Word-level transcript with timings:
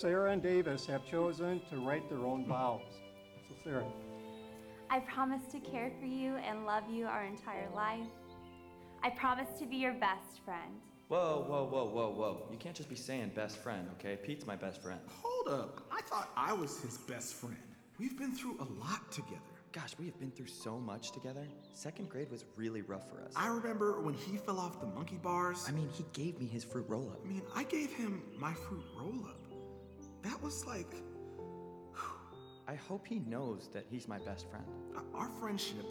Sarah 0.00 0.30
and 0.30 0.40
Davis 0.40 0.86
have 0.86 1.04
chosen 1.04 1.60
to 1.68 1.76
write 1.78 2.08
their 2.08 2.24
own 2.24 2.46
vows. 2.46 2.82
So, 3.48 3.54
Sarah, 3.64 3.84
I 4.88 5.00
promise 5.00 5.42
to 5.50 5.58
care 5.58 5.90
for 5.98 6.06
you 6.06 6.36
and 6.36 6.64
love 6.64 6.84
you 6.88 7.06
our 7.06 7.24
entire 7.24 7.68
life. 7.74 8.06
I 9.02 9.10
promise 9.10 9.48
to 9.58 9.66
be 9.66 9.74
your 9.74 9.94
best 9.94 10.44
friend. 10.44 10.70
Whoa, 11.08 11.44
whoa, 11.48 11.64
whoa, 11.64 11.86
whoa, 11.86 12.10
whoa. 12.10 12.46
You 12.48 12.58
can't 12.58 12.76
just 12.76 12.88
be 12.88 12.94
saying 12.94 13.32
best 13.34 13.56
friend, 13.58 13.88
okay? 13.94 14.16
Pete's 14.22 14.46
my 14.46 14.54
best 14.54 14.80
friend. 14.80 15.00
Hold 15.20 15.48
up. 15.48 15.82
I 15.90 16.00
thought 16.02 16.30
I 16.36 16.52
was 16.52 16.80
his 16.80 16.98
best 16.98 17.34
friend. 17.34 17.58
We've 17.98 18.16
been 18.16 18.30
through 18.30 18.56
a 18.60 18.68
lot 18.80 19.10
together. 19.10 19.40
Gosh, 19.72 19.96
we 19.98 20.06
have 20.06 20.20
been 20.20 20.30
through 20.30 20.46
so 20.46 20.78
much 20.78 21.10
together. 21.10 21.44
Second 21.74 22.08
grade 22.08 22.30
was 22.30 22.44
really 22.54 22.82
rough 22.82 23.10
for 23.10 23.20
us. 23.20 23.32
I 23.34 23.48
remember 23.48 24.00
when 24.00 24.14
he 24.14 24.36
fell 24.36 24.60
off 24.60 24.80
the 24.80 24.86
monkey 24.86 25.16
bars. 25.16 25.64
I 25.66 25.72
mean, 25.72 25.88
he 25.92 26.04
gave 26.12 26.38
me 26.38 26.46
his 26.46 26.62
fruit 26.62 26.86
roll 26.88 27.10
up. 27.10 27.18
I 27.24 27.28
mean, 27.28 27.42
I 27.52 27.64
gave 27.64 27.92
him 27.92 28.22
my 28.38 28.54
fruit 28.54 28.84
roll 28.96 29.24
up. 29.26 29.47
That 30.22 30.42
was 30.42 30.66
like. 30.66 30.94
I 32.68 32.74
hope 32.74 33.06
he 33.06 33.20
knows 33.20 33.70
that 33.72 33.86
he's 33.90 34.06
my 34.06 34.18
best 34.18 34.50
friend. 34.50 34.66
Our 35.14 35.30
friendship 35.40 35.86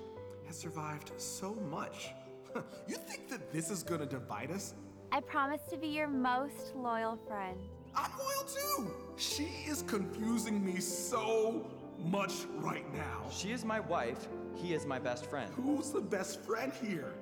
has 0.45 0.57
survived 0.57 1.11
so 1.17 1.55
much. 1.71 2.11
you 2.87 2.97
think 2.97 3.29
that 3.29 3.51
this 3.51 3.71
is 3.71 3.81
gonna 3.81 4.05
divide 4.05 4.51
us? 4.51 4.75
I 5.11 5.21
promise 5.21 5.61
to 5.71 5.77
be 5.77 5.87
your 5.87 6.07
most 6.07 6.75
loyal 6.75 7.17
friend. 7.27 7.57
I'm 7.95 8.11
loyal 8.19 8.43
too. 8.43 8.91
She 9.15 9.49
is 9.67 9.81
confusing 9.87 10.63
me 10.63 10.79
so 10.79 11.65
much 11.97 12.45
right 12.57 12.85
now. 12.93 13.23
She 13.31 13.51
is 13.51 13.65
my 13.65 13.79
wife, 13.79 14.27
he 14.55 14.73
is 14.73 14.85
my 14.85 14.99
best 14.99 15.25
friend. 15.25 15.51
Who's 15.55 15.89
the 15.89 16.01
best 16.01 16.41
friend 16.41 16.71
here? 16.79 17.13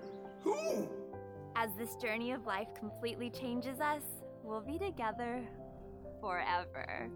Who? 0.41 0.89
As 1.55 1.69
this 1.77 1.95
journey 1.95 2.33
of 2.33 2.45
life 2.45 2.67
completely 2.77 3.29
changes 3.29 3.79
us, 3.79 4.03
we'll 4.43 4.59
be 4.59 4.77
together 4.77 5.47
forever. 6.25 7.07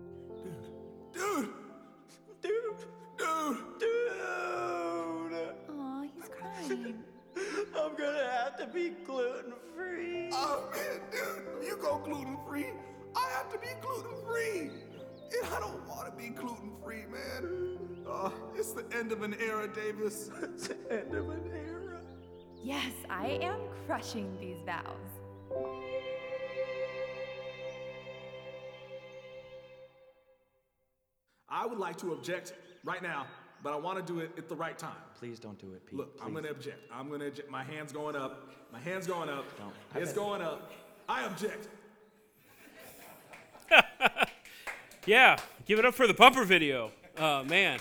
Dude! 1.11 1.49
Dude! 2.43 2.85
Dude! 3.17 3.57
Dude! 3.79 5.33
Aw, 5.71 6.01
he's 6.03 6.29
crying. 6.29 7.03
I'm 7.75 7.95
gonna 7.97 8.29
have 8.29 8.55
to 8.59 8.67
be 8.67 8.91
gluten 9.07 9.53
free. 9.75 10.29
Oh 10.31 10.69
man, 10.71 10.99
dude, 11.11 11.67
you 11.67 11.77
go 11.81 11.97
gluten 12.05 12.37
free. 12.47 12.67
I 13.15 13.29
have 13.35 13.51
to 13.51 13.57
be 13.57 13.69
gluten 13.81 14.11
free. 14.27 14.69
And 15.41 15.55
I 15.55 15.59
don't 15.59 15.87
want 15.87 16.05
to 16.05 16.15
be 16.15 16.29
gluten 16.29 16.73
free, 16.83 17.05
man. 17.11 18.03
Uh, 18.07 18.29
it's 18.55 18.73
the 18.73 18.85
end 18.95 19.11
of 19.11 19.23
an 19.23 19.35
era, 19.39 19.67
Davis. 19.73 20.29
it's 20.43 20.67
the 20.67 20.77
end 20.91 21.15
of 21.15 21.29
an 21.29 21.49
era. 21.51 21.99
Yes, 22.63 22.93
I 23.09 23.39
am 23.41 23.59
crushing 23.87 24.37
these 24.39 24.57
vows. 24.67 26.08
I 31.51 31.65
would 31.65 31.79
like 31.79 31.97
to 31.97 32.13
object 32.13 32.53
right 32.83 33.01
now, 33.01 33.25
but 33.63 33.73
I 33.73 33.75
want 33.77 34.05
to 34.05 34.13
do 34.13 34.19
it 34.19 34.31
at 34.37 34.47
the 34.49 34.55
right 34.55 34.77
time. 34.77 34.91
Please 35.17 35.39
don't 35.39 35.59
do 35.59 35.73
it, 35.73 35.85
Pete. 35.85 35.97
Look, 35.97 36.19
I'm 36.23 36.33
gonna 36.33 36.49
object. 36.49 36.79
I'm 36.93 37.09
gonna 37.09 37.27
object. 37.27 37.49
My 37.49 37.63
hand's 37.63 37.91
going 37.91 38.15
up. 38.15 38.49
My 38.71 38.79
hand's 38.79 39.07
going 39.07 39.29
up. 39.29 39.45
Don't. 39.57 40.01
It's 40.01 40.13
going 40.13 40.41
up. 40.41 40.71
I 41.07 41.25
object. 41.25 41.67
Yeah, 45.09 45.37
give 45.65 45.79
it 45.79 45.85
up 45.85 45.95
for 45.95 46.05
the 46.05 46.13
bumper 46.13 46.43
video. 46.43 46.91
Oh, 47.17 47.43
man. 47.43 47.79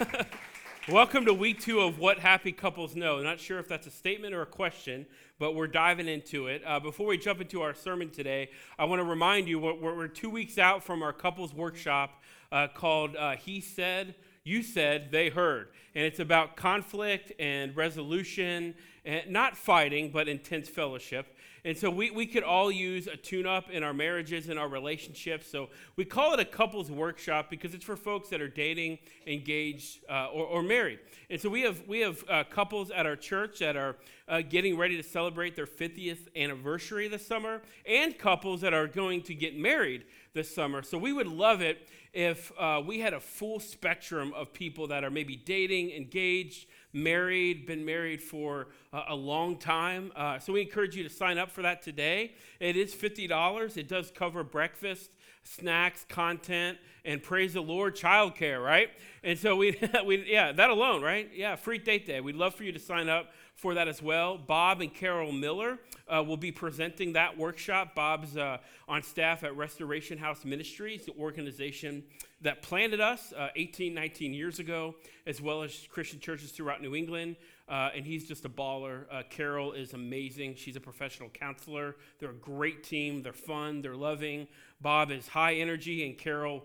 Welcome 0.88 1.26
to 1.26 1.34
week 1.34 1.60
two 1.60 1.80
of 1.80 1.98
What 1.98 2.18
Happy 2.18 2.50
Couples 2.50 2.96
Know. 2.96 3.20
Not 3.20 3.38
sure 3.38 3.58
if 3.58 3.68
that's 3.68 3.86
a 3.86 3.90
statement 3.90 4.32
or 4.32 4.40
a 4.40 4.46
question, 4.46 5.04
but 5.38 5.54
we're 5.54 5.66
diving 5.66 6.08
into 6.08 6.46
it. 6.46 6.62
Uh, 6.64 6.80
before 6.80 7.06
we 7.06 7.18
jump 7.18 7.42
into 7.42 7.60
our 7.60 7.74
sermon 7.74 8.08
today, 8.08 8.48
I 8.78 8.86
want 8.86 9.00
to 9.00 9.04
remind 9.04 9.48
you 9.48 9.58
we're, 9.58 9.74
we're 9.74 10.08
two 10.08 10.30
weeks 10.30 10.56
out 10.56 10.82
from 10.82 11.02
our 11.02 11.12
couples 11.12 11.52
workshop 11.52 12.22
uh, 12.52 12.68
called 12.68 13.16
uh, 13.16 13.36
He 13.36 13.60
Said, 13.60 14.14
You 14.44 14.62
Said, 14.62 15.10
They 15.10 15.28
Heard. 15.28 15.68
And 15.94 16.04
it's 16.04 16.20
about 16.20 16.56
conflict 16.56 17.32
and 17.38 17.76
resolution, 17.76 18.74
and 19.04 19.30
not 19.30 19.56
fighting, 19.56 20.10
but 20.10 20.28
intense 20.28 20.68
fellowship. 20.68 21.34
And 21.64 21.76
so 21.76 21.90
we, 21.90 22.10
we 22.10 22.26
could 22.26 22.42
all 22.42 22.72
use 22.72 23.06
a 23.06 23.16
tune 23.16 23.46
up 23.46 23.70
in 23.70 23.82
our 23.82 23.92
marriages 23.92 24.48
and 24.48 24.58
our 24.58 24.68
relationships. 24.68 25.46
So 25.50 25.68
we 25.96 26.04
call 26.04 26.32
it 26.32 26.40
a 26.40 26.44
couples 26.44 26.90
workshop 26.90 27.50
because 27.50 27.74
it's 27.74 27.84
for 27.84 27.96
folks 27.96 28.30
that 28.30 28.40
are 28.40 28.48
dating, 28.48 28.98
engaged, 29.26 30.04
uh, 30.08 30.28
or, 30.28 30.46
or 30.46 30.62
married. 30.62 31.00
And 31.28 31.40
so 31.40 31.50
we 31.50 31.60
have, 31.62 31.86
we 31.86 32.00
have 32.00 32.24
uh, 32.28 32.44
couples 32.44 32.90
at 32.90 33.04
our 33.04 33.16
church 33.16 33.58
that 33.58 33.76
are 33.76 33.96
uh, 34.26 34.40
getting 34.40 34.78
ready 34.78 34.96
to 34.96 35.02
celebrate 35.02 35.54
their 35.54 35.66
50th 35.66 36.28
anniversary 36.34 37.08
this 37.08 37.26
summer, 37.26 37.60
and 37.84 38.16
couples 38.16 38.60
that 38.62 38.72
are 38.72 38.86
going 38.86 39.22
to 39.22 39.34
get 39.34 39.58
married 39.58 40.04
this 40.32 40.54
summer. 40.54 40.82
So 40.82 40.96
we 40.96 41.12
would 41.12 41.26
love 41.26 41.60
it 41.60 41.88
if 42.12 42.52
uh, 42.58 42.82
we 42.84 43.00
had 43.00 43.14
a 43.14 43.20
full 43.20 43.60
spectrum 43.60 44.32
of 44.34 44.52
people 44.52 44.88
that 44.88 45.04
are 45.04 45.10
maybe 45.10 45.36
dating, 45.36 45.90
engaged, 45.90 46.66
married, 46.92 47.66
been 47.66 47.84
married 47.84 48.20
for 48.22 48.68
uh, 48.92 49.04
a 49.08 49.14
long 49.14 49.56
time. 49.56 50.12
Uh, 50.16 50.38
so 50.38 50.52
we 50.52 50.60
encourage 50.60 50.96
you 50.96 51.02
to 51.04 51.10
sign 51.10 51.38
up 51.38 51.50
for 51.50 51.62
that 51.62 51.82
today. 51.82 52.34
It 52.58 52.76
is 52.76 52.94
$50. 52.94 53.76
It 53.76 53.88
does 53.88 54.10
cover 54.10 54.42
breakfast, 54.42 55.10
snacks, 55.42 56.04
content, 56.08 56.78
and 57.04 57.22
praise 57.22 57.54
the 57.54 57.62
Lord, 57.62 57.96
childcare, 57.96 58.62
right? 58.62 58.88
And 59.22 59.38
so 59.38 59.56
we, 59.56 59.78
we 60.04 60.24
yeah, 60.26 60.52
that 60.52 60.70
alone, 60.70 61.02
right? 61.02 61.30
Yeah, 61.32 61.56
free 61.56 61.78
date 61.78 62.06
day. 62.06 62.20
We'd 62.20 62.36
love 62.36 62.54
for 62.54 62.64
you 62.64 62.72
to 62.72 62.80
sign 62.80 63.08
up 63.08 63.30
for 63.60 63.74
that 63.74 63.88
as 63.88 64.00
well. 64.00 64.38
Bob 64.38 64.80
and 64.80 64.92
Carol 64.92 65.32
Miller 65.32 65.78
uh, 66.08 66.22
will 66.22 66.38
be 66.38 66.50
presenting 66.50 67.12
that 67.12 67.36
workshop. 67.36 67.94
Bob's 67.94 68.34
uh, 68.34 68.56
on 68.88 69.02
staff 69.02 69.44
at 69.44 69.54
Restoration 69.54 70.16
House 70.16 70.46
Ministries, 70.46 71.04
the 71.04 71.12
organization 71.18 72.02
that 72.40 72.62
planted 72.62 73.00
us 73.00 73.34
uh, 73.34 73.48
18, 73.56 73.92
19 73.92 74.32
years 74.32 74.60
ago, 74.60 74.94
as 75.26 75.42
well 75.42 75.62
as 75.62 75.86
Christian 75.90 76.20
churches 76.20 76.52
throughout 76.52 76.80
New 76.80 76.94
England. 76.94 77.36
Uh, 77.68 77.90
and 77.94 78.06
he's 78.06 78.26
just 78.26 78.46
a 78.46 78.48
baller. 78.48 79.04
Uh, 79.12 79.22
Carol 79.28 79.72
is 79.72 79.92
amazing. 79.92 80.54
She's 80.54 80.76
a 80.76 80.80
professional 80.80 81.28
counselor. 81.28 81.96
They're 82.18 82.30
a 82.30 82.34
great 82.34 82.82
team. 82.82 83.22
They're 83.22 83.34
fun. 83.34 83.82
They're 83.82 83.94
loving. 83.94 84.48
Bob 84.80 85.10
is 85.10 85.28
high 85.28 85.56
energy, 85.56 86.06
and 86.06 86.16
Carol 86.16 86.64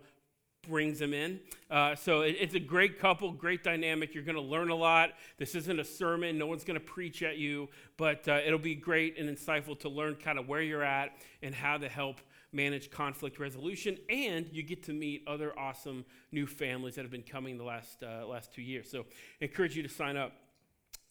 brings 0.68 1.00
them 1.00 1.14
in. 1.14 1.40
Uh, 1.70 1.96
so 1.96 2.22
it, 2.22 2.36
it's 2.40 2.56
a 2.56 2.60
great 2.60 3.00
couple, 3.00 3.32
great 3.32 3.64
dynamic. 3.64 4.14
You're 4.14 4.24
going 4.24 4.36
to 4.36 4.42
learn 4.42 4.70
a 4.70 4.76
lot. 4.76 5.12
This 5.38 5.56
isn't 5.56 5.80
a 5.80 5.84
sermon, 5.84 6.38
no 6.38 6.48
one's 6.48 6.64
going 6.64 6.80
to 6.80 6.86
preach 6.86 7.24
at 7.24 7.38
you, 7.38 7.70
but 7.98 8.28
uh, 8.28 8.40
it'll 8.46 8.60
be 8.60 8.76
great 8.76 9.18
and 9.18 9.30
insightful 9.30 9.80
to 9.80 9.90
learn 9.90 10.16
kind 10.16 10.40
of 10.40 10.48
where 10.48 10.62
you're 10.62 10.84
at 10.84 11.12
and 11.42 11.54
how 11.54 11.78
to 11.78 11.90
help 11.90 12.20
manage 12.52 12.90
conflict 12.90 13.38
resolution. 13.40 13.98
And 14.10 14.48
you 14.52 14.64
get 14.64 14.84
to 14.84 14.94
meet 14.94 15.24
other 15.28 15.58
awesome 15.60 16.06
new 16.32 16.48
families 16.48 16.96
that 16.96 17.02
have 17.02 17.12
been 17.12 17.24
coming 17.24 17.58
the 17.58 17.64
last, 17.64 18.02
uh, 18.02 18.26
last 18.26 18.54
two 18.54 18.62
years. 18.62 18.90
So 18.90 19.02
I 19.42 19.46
encourage 19.46 19.76
you 19.76 19.84
to 19.84 19.90
sign 19.90 20.18
up. 20.18 20.32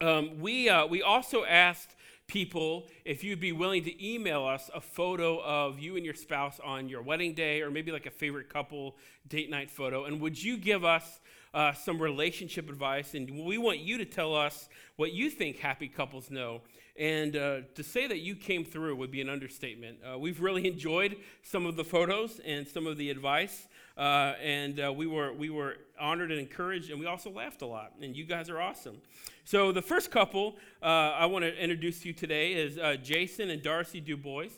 Um, 0.01 0.41
we, 0.41 0.67
uh, 0.67 0.85
we 0.87 1.01
also 1.01 1.45
asked 1.45 1.95
people 2.27 2.87
if 3.03 3.23
you'd 3.23 3.39
be 3.39 3.51
willing 3.51 3.83
to 3.83 4.05
email 4.05 4.43
us 4.45 4.69
a 4.73 4.81
photo 4.81 5.41
of 5.43 5.79
you 5.79 5.95
and 5.95 6.05
your 6.05 6.13
spouse 6.13 6.59
on 6.63 6.89
your 6.89 7.01
wedding 7.01 7.33
day 7.33 7.61
or 7.61 7.69
maybe 7.69 7.91
like 7.91 8.05
a 8.05 8.11
favorite 8.11 8.49
couple 8.49 8.95
date 9.27 9.49
night 9.49 9.69
photo. 9.69 10.05
And 10.05 10.19
would 10.21 10.41
you 10.41 10.57
give 10.57 10.83
us 10.83 11.19
uh, 11.53 11.73
some 11.73 12.01
relationship 12.01 12.69
advice? 12.69 13.13
And 13.13 13.45
we 13.45 13.57
want 13.57 13.79
you 13.79 13.97
to 13.97 14.05
tell 14.05 14.35
us 14.35 14.69
what 14.95 15.13
you 15.13 15.29
think 15.29 15.59
happy 15.59 15.87
couples 15.87 16.31
know. 16.31 16.61
And 16.97 17.35
uh, 17.35 17.61
to 17.75 17.83
say 17.83 18.07
that 18.07 18.19
you 18.19 18.35
came 18.35 18.63
through 18.63 18.95
would 18.95 19.11
be 19.11 19.21
an 19.21 19.29
understatement. 19.29 19.99
Uh, 20.03 20.17
we've 20.17 20.41
really 20.41 20.67
enjoyed 20.71 21.17
some 21.43 21.65
of 21.65 21.75
the 21.75 21.83
photos 21.83 22.39
and 22.45 22.67
some 22.67 22.87
of 22.87 22.97
the 22.97 23.09
advice. 23.09 23.67
Uh, 23.97 24.33
and 24.41 24.79
uh, 24.79 24.91
we, 24.91 25.07
were, 25.07 25.31
we 25.31 25.49
were 25.49 25.77
honored 25.99 26.31
and 26.31 26.39
encouraged, 26.39 26.91
and 26.91 26.99
we 26.99 27.05
also 27.05 27.29
laughed 27.31 27.61
a 27.61 27.65
lot. 27.65 27.93
And 28.01 28.15
you 28.15 28.25
guys 28.25 28.49
are 28.49 28.59
awesome. 28.59 28.97
So, 29.45 29.71
the 29.71 29.81
first 29.81 30.11
couple 30.11 30.57
uh, 30.81 30.85
I 30.85 31.25
want 31.27 31.45
to 31.45 31.55
introduce 31.55 32.03
you 32.03 32.11
today 32.11 32.53
is 32.53 32.77
uh, 32.77 32.97
Jason 33.01 33.49
and 33.49 33.61
Darcy 33.61 34.01
Dubois. 34.01 34.49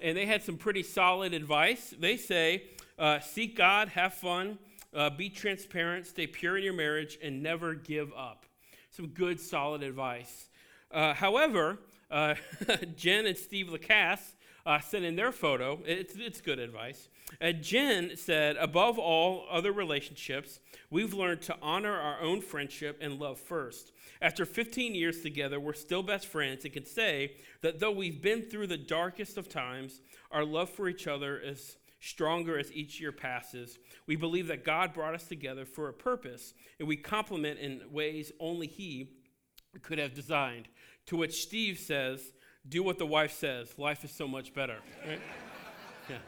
And 0.00 0.16
they 0.16 0.26
had 0.26 0.42
some 0.42 0.56
pretty 0.56 0.82
solid 0.82 1.32
advice. 1.32 1.94
They 1.98 2.16
say, 2.16 2.64
uh, 2.98 3.20
seek 3.20 3.56
God, 3.56 3.88
have 3.90 4.14
fun, 4.14 4.58
uh, 4.92 5.10
be 5.10 5.30
transparent, 5.30 6.08
stay 6.08 6.26
pure 6.26 6.58
in 6.58 6.64
your 6.64 6.72
marriage, 6.72 7.18
and 7.22 7.42
never 7.42 7.74
give 7.74 8.12
up. 8.16 8.44
Some 8.90 9.08
good, 9.08 9.40
solid 9.40 9.82
advice. 9.82 10.50
however, 10.92 11.78
Jen 12.96 13.26
and 13.26 13.38
Steve 13.38 13.68
Lacasse 13.68 14.34
sent 14.82 15.04
in 15.04 15.14
their 15.14 15.32
photo. 15.32 15.78
It's, 15.86 16.14
it's 16.16 16.40
good 16.40 16.58
advice. 16.58 17.08
Uh, 17.40 17.52
Jen 17.52 18.16
said, 18.16 18.56
above 18.56 18.98
all 18.98 19.46
other 19.50 19.72
relationships, 19.72 20.60
we've 20.90 21.14
learned 21.14 21.42
to 21.42 21.56
honor 21.62 21.94
our 21.94 22.20
own 22.20 22.40
friendship 22.40 22.98
and 23.00 23.18
love 23.18 23.38
first. 23.38 23.92
After 24.20 24.44
15 24.44 24.94
years 24.94 25.22
together, 25.22 25.58
we're 25.58 25.72
still 25.72 26.02
best 26.02 26.26
friends 26.26 26.64
and 26.64 26.72
can 26.72 26.84
say 26.86 27.32
that 27.62 27.80
though 27.80 27.90
we've 27.90 28.22
been 28.22 28.42
through 28.42 28.68
the 28.68 28.76
darkest 28.76 29.36
of 29.36 29.48
times, 29.48 30.00
our 30.30 30.44
love 30.44 30.70
for 30.70 30.88
each 30.88 31.06
other 31.06 31.38
is 31.38 31.76
stronger 32.00 32.58
as 32.58 32.72
each 32.72 33.00
year 33.00 33.12
passes. 33.12 33.78
We 34.06 34.16
believe 34.16 34.48
that 34.48 34.64
God 34.64 34.92
brought 34.92 35.14
us 35.14 35.26
together 35.26 35.64
for 35.64 35.88
a 35.88 35.92
purpose, 35.92 36.52
and 36.78 36.88
we 36.88 36.96
complement 36.96 37.60
in 37.60 37.80
ways 37.90 38.32
only 38.40 38.66
He 38.66 39.10
could 39.82 39.98
have 39.98 40.14
designed. 40.14 40.68
To 41.06 41.16
which 41.16 41.42
Steve 41.42 41.78
says, 41.78 42.32
Do 42.68 42.82
what 42.82 42.98
the 42.98 43.06
wife 43.06 43.32
says. 43.32 43.78
Life 43.78 44.04
is 44.04 44.10
so 44.10 44.28
much 44.28 44.52
better. 44.52 44.78
Right? 45.06 45.20
Yeah. 46.08 46.18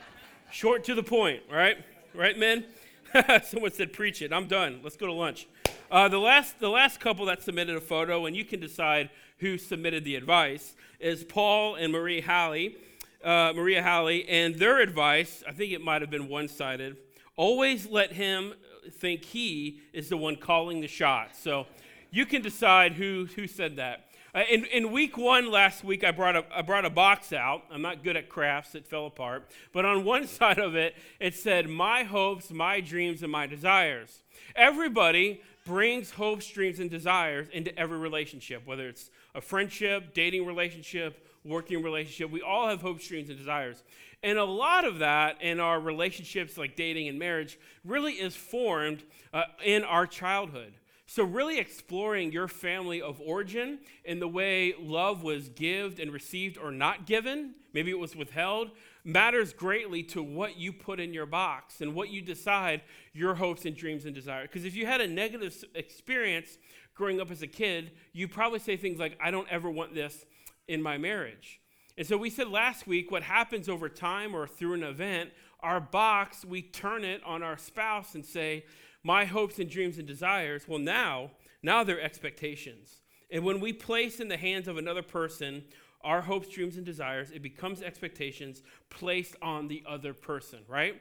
Short 0.55 0.85
to 0.85 0.95
the 0.95 1.03
point, 1.03 1.43
right? 1.51 1.77
Right, 2.15 2.39
men? 2.39 2.65
Someone 3.43 3.73
said, 3.73 3.93
preach 3.93 4.23
it. 4.23 4.33
I'm 4.33 4.47
done. 4.47 4.79
Let's 4.85 4.95
go 4.95 5.07
to 5.07 5.13
lunch. 5.13 5.49
Uh, 5.91 6.07
the, 6.07 6.21
last, 6.21 6.61
the 6.61 6.69
last 6.69 7.01
couple 7.01 7.27
that 7.27 7.43
submitted 7.43 7.75
a 7.75 7.81
photo, 7.81 8.27
and 8.27 8.37
you 8.37 8.45
can 8.45 8.61
decide 8.61 9.11
who 9.39 9.59
submitted 9.59 10.05
the 10.05 10.15
advice, 10.15 10.77
is 11.01 11.25
Paul 11.25 11.75
and 11.75 11.93
Marie 11.93 12.21
Halley. 12.21 12.77
Uh, 13.25 13.53
Maria 13.57 13.83
Halley, 13.83 14.29
and 14.29 14.55
their 14.55 14.79
advice, 14.79 15.43
I 15.45 15.51
think 15.51 15.73
it 15.73 15.83
might 15.83 16.03
have 16.03 16.11
been 16.11 16.29
one 16.29 16.47
sided, 16.47 16.99
always 17.35 17.89
let 17.89 18.13
him 18.13 18.55
think 18.93 19.25
he 19.25 19.81
is 19.93 20.09
the 20.09 20.17
one 20.17 20.37
calling 20.37 20.83
the 20.83 20.87
shots. 20.87 21.37
So 21.43 21.67
you 22.13 22.27
can 22.27 22.43
decide 22.43 22.93
who, 22.93 23.27
who 23.35 23.49
said 23.49 23.75
that. 23.79 24.04
Uh, 24.35 24.43
in, 24.51 24.65
in 24.65 24.91
week 24.91 25.17
one 25.17 25.49
last 25.49 25.85
week, 25.85 26.03
I 26.03 26.11
brought, 26.11 26.35
a, 26.35 26.45
I 26.53 26.63
brought 26.63 26.85
a 26.85 26.91
box 26.91 27.33
out. 27.33 27.63
I'm 27.71 27.83
not 27.83 28.03
good 28.03 28.17
at 28.17 28.29
crafts, 28.29 28.75
it 28.75 28.85
fell 28.85 29.07
apart. 29.07 29.49
But 29.73 29.85
on 29.85 30.05
one 30.05 30.27
side 30.27 30.59
of 30.59 30.75
it, 30.75 30.97
it 31.21 31.35
said, 31.35 31.69
My 31.69 32.03
hopes, 32.03 32.51
my 32.51 32.81
dreams, 32.81 33.23
and 33.23 33.31
my 33.31 33.47
desires. 33.47 34.23
Everybody 34.57 35.41
brings 35.65 36.11
hopes, 36.11 36.51
dreams, 36.51 36.81
and 36.81 36.91
desires 36.91 37.47
into 37.53 37.77
every 37.79 37.97
relationship, 37.97 38.67
whether 38.67 38.89
it's 38.89 39.09
a 39.37 39.41
friendship, 39.41 40.15
dating 40.15 40.45
relationship, 40.45 41.27
working 41.45 41.81
relationship. 41.83 42.31
We 42.31 42.43
all 42.43 42.69
have 42.69 42.83
hopes, 42.83 43.07
dreams, 43.07 43.29
and 43.29 43.39
desires. 43.39 43.85
And 44.25 44.37
a 44.37 44.45
lot 44.45 44.85
of 44.85 44.99
that 44.99 45.41
in 45.43 45.61
our 45.61 45.79
relationships, 45.79 46.59
like 46.59 46.75
dating 46.75 47.09
and 47.09 47.21
marriage, 47.21 47.57
really 47.85 48.15
is 48.15 48.35
formed 48.35 49.05
uh, 49.33 49.45
in 49.65 49.85
our 49.85 50.07
childhood. 50.09 50.73
So, 51.15 51.23
really 51.23 51.61
exploring 51.61 52.33
your 52.33 52.49
family 52.49 53.01
of 53.01 53.21
origin 53.21 53.79
and 54.05 54.21
the 54.21 54.27
way 54.27 54.75
love 54.81 55.23
was 55.23 55.49
given 55.49 56.01
and 56.01 56.13
received 56.13 56.59
or 56.59 56.73
not 56.73 57.07
given, 57.07 57.55
maybe 57.73 57.93
it 57.93 57.99
was 58.01 58.17
withheld, 58.17 58.73
matters 59.05 59.53
greatly 59.53 60.03
to 60.03 60.25
what 60.25 60.57
you 60.57 60.73
put 60.73 60.99
in 60.99 61.15
your 61.15 61.27
box 61.27 61.81
and 61.81 61.95
what 61.95 62.09
you 62.09 62.21
decide 62.21 62.83
your 63.13 63.37
hopes 63.37 63.65
and 63.65 63.77
dreams 63.77 64.07
and 64.07 64.13
desires. 64.13 64.49
Because 64.51 64.65
if 64.65 64.75
you 64.75 64.87
had 64.87 65.01
a 65.01 65.07
negative 65.07 65.65
experience 65.77 66.59
growing 66.97 67.21
up 67.21 67.31
as 67.31 67.43
a 67.43 67.47
kid, 67.47 67.93
you 68.13 68.27
probably 68.27 68.59
say 68.59 68.77
things 68.77 68.99
like, 68.99 69.17
I 69.23 69.31
don't 69.31 69.47
ever 69.49 69.71
want 69.71 69.95
this 69.95 70.27
in 70.67 70.83
my 70.83 70.99
marriage. 70.99 71.61
And 71.97 72.05
so 72.05 72.17
we 72.17 72.29
said 72.29 72.49
last 72.49 72.89
week 72.89 73.13
what 73.13 73.23
happens 73.23 73.69
over 73.69 73.89
time 73.89 74.35
or 74.35 74.49
through 74.49 74.75
an 74.75 74.83
event, 74.83 75.31
our 75.61 75.79
box, 75.79 76.45
we 76.45 76.61
turn 76.61 77.05
it 77.05 77.23
on 77.25 77.45
our 77.45 77.57
spouse 77.57 78.17
and 78.17 78.25
say, 78.25 78.65
My 79.05 79.27
hopes 79.27 79.61
and 79.61 79.71
dreams 79.71 79.99
and 79.99 80.09
desires. 80.09 80.67
Well, 80.67 80.81
now, 80.81 81.31
now 81.63 81.85
they're 81.85 82.01
expectations. 82.01 83.03
And 83.31 83.45
when 83.45 83.61
we 83.61 83.73
place 83.73 84.19
in 84.19 84.29
the 84.29 84.37
hands 84.37 84.67
of 84.67 84.79
another 84.79 85.03
person 85.03 85.63
our 86.05 86.21
hopes, 86.21 86.49
dreams, 86.49 86.77
and 86.77 86.85
desires, 86.85 87.31
it 87.31 87.43
becomes 87.43 87.81
expectations 87.81 88.63
placed 88.91 89.35
on 89.41 89.69
the 89.69 89.83
other 89.89 90.13
person, 90.13 90.59
right? 90.69 91.01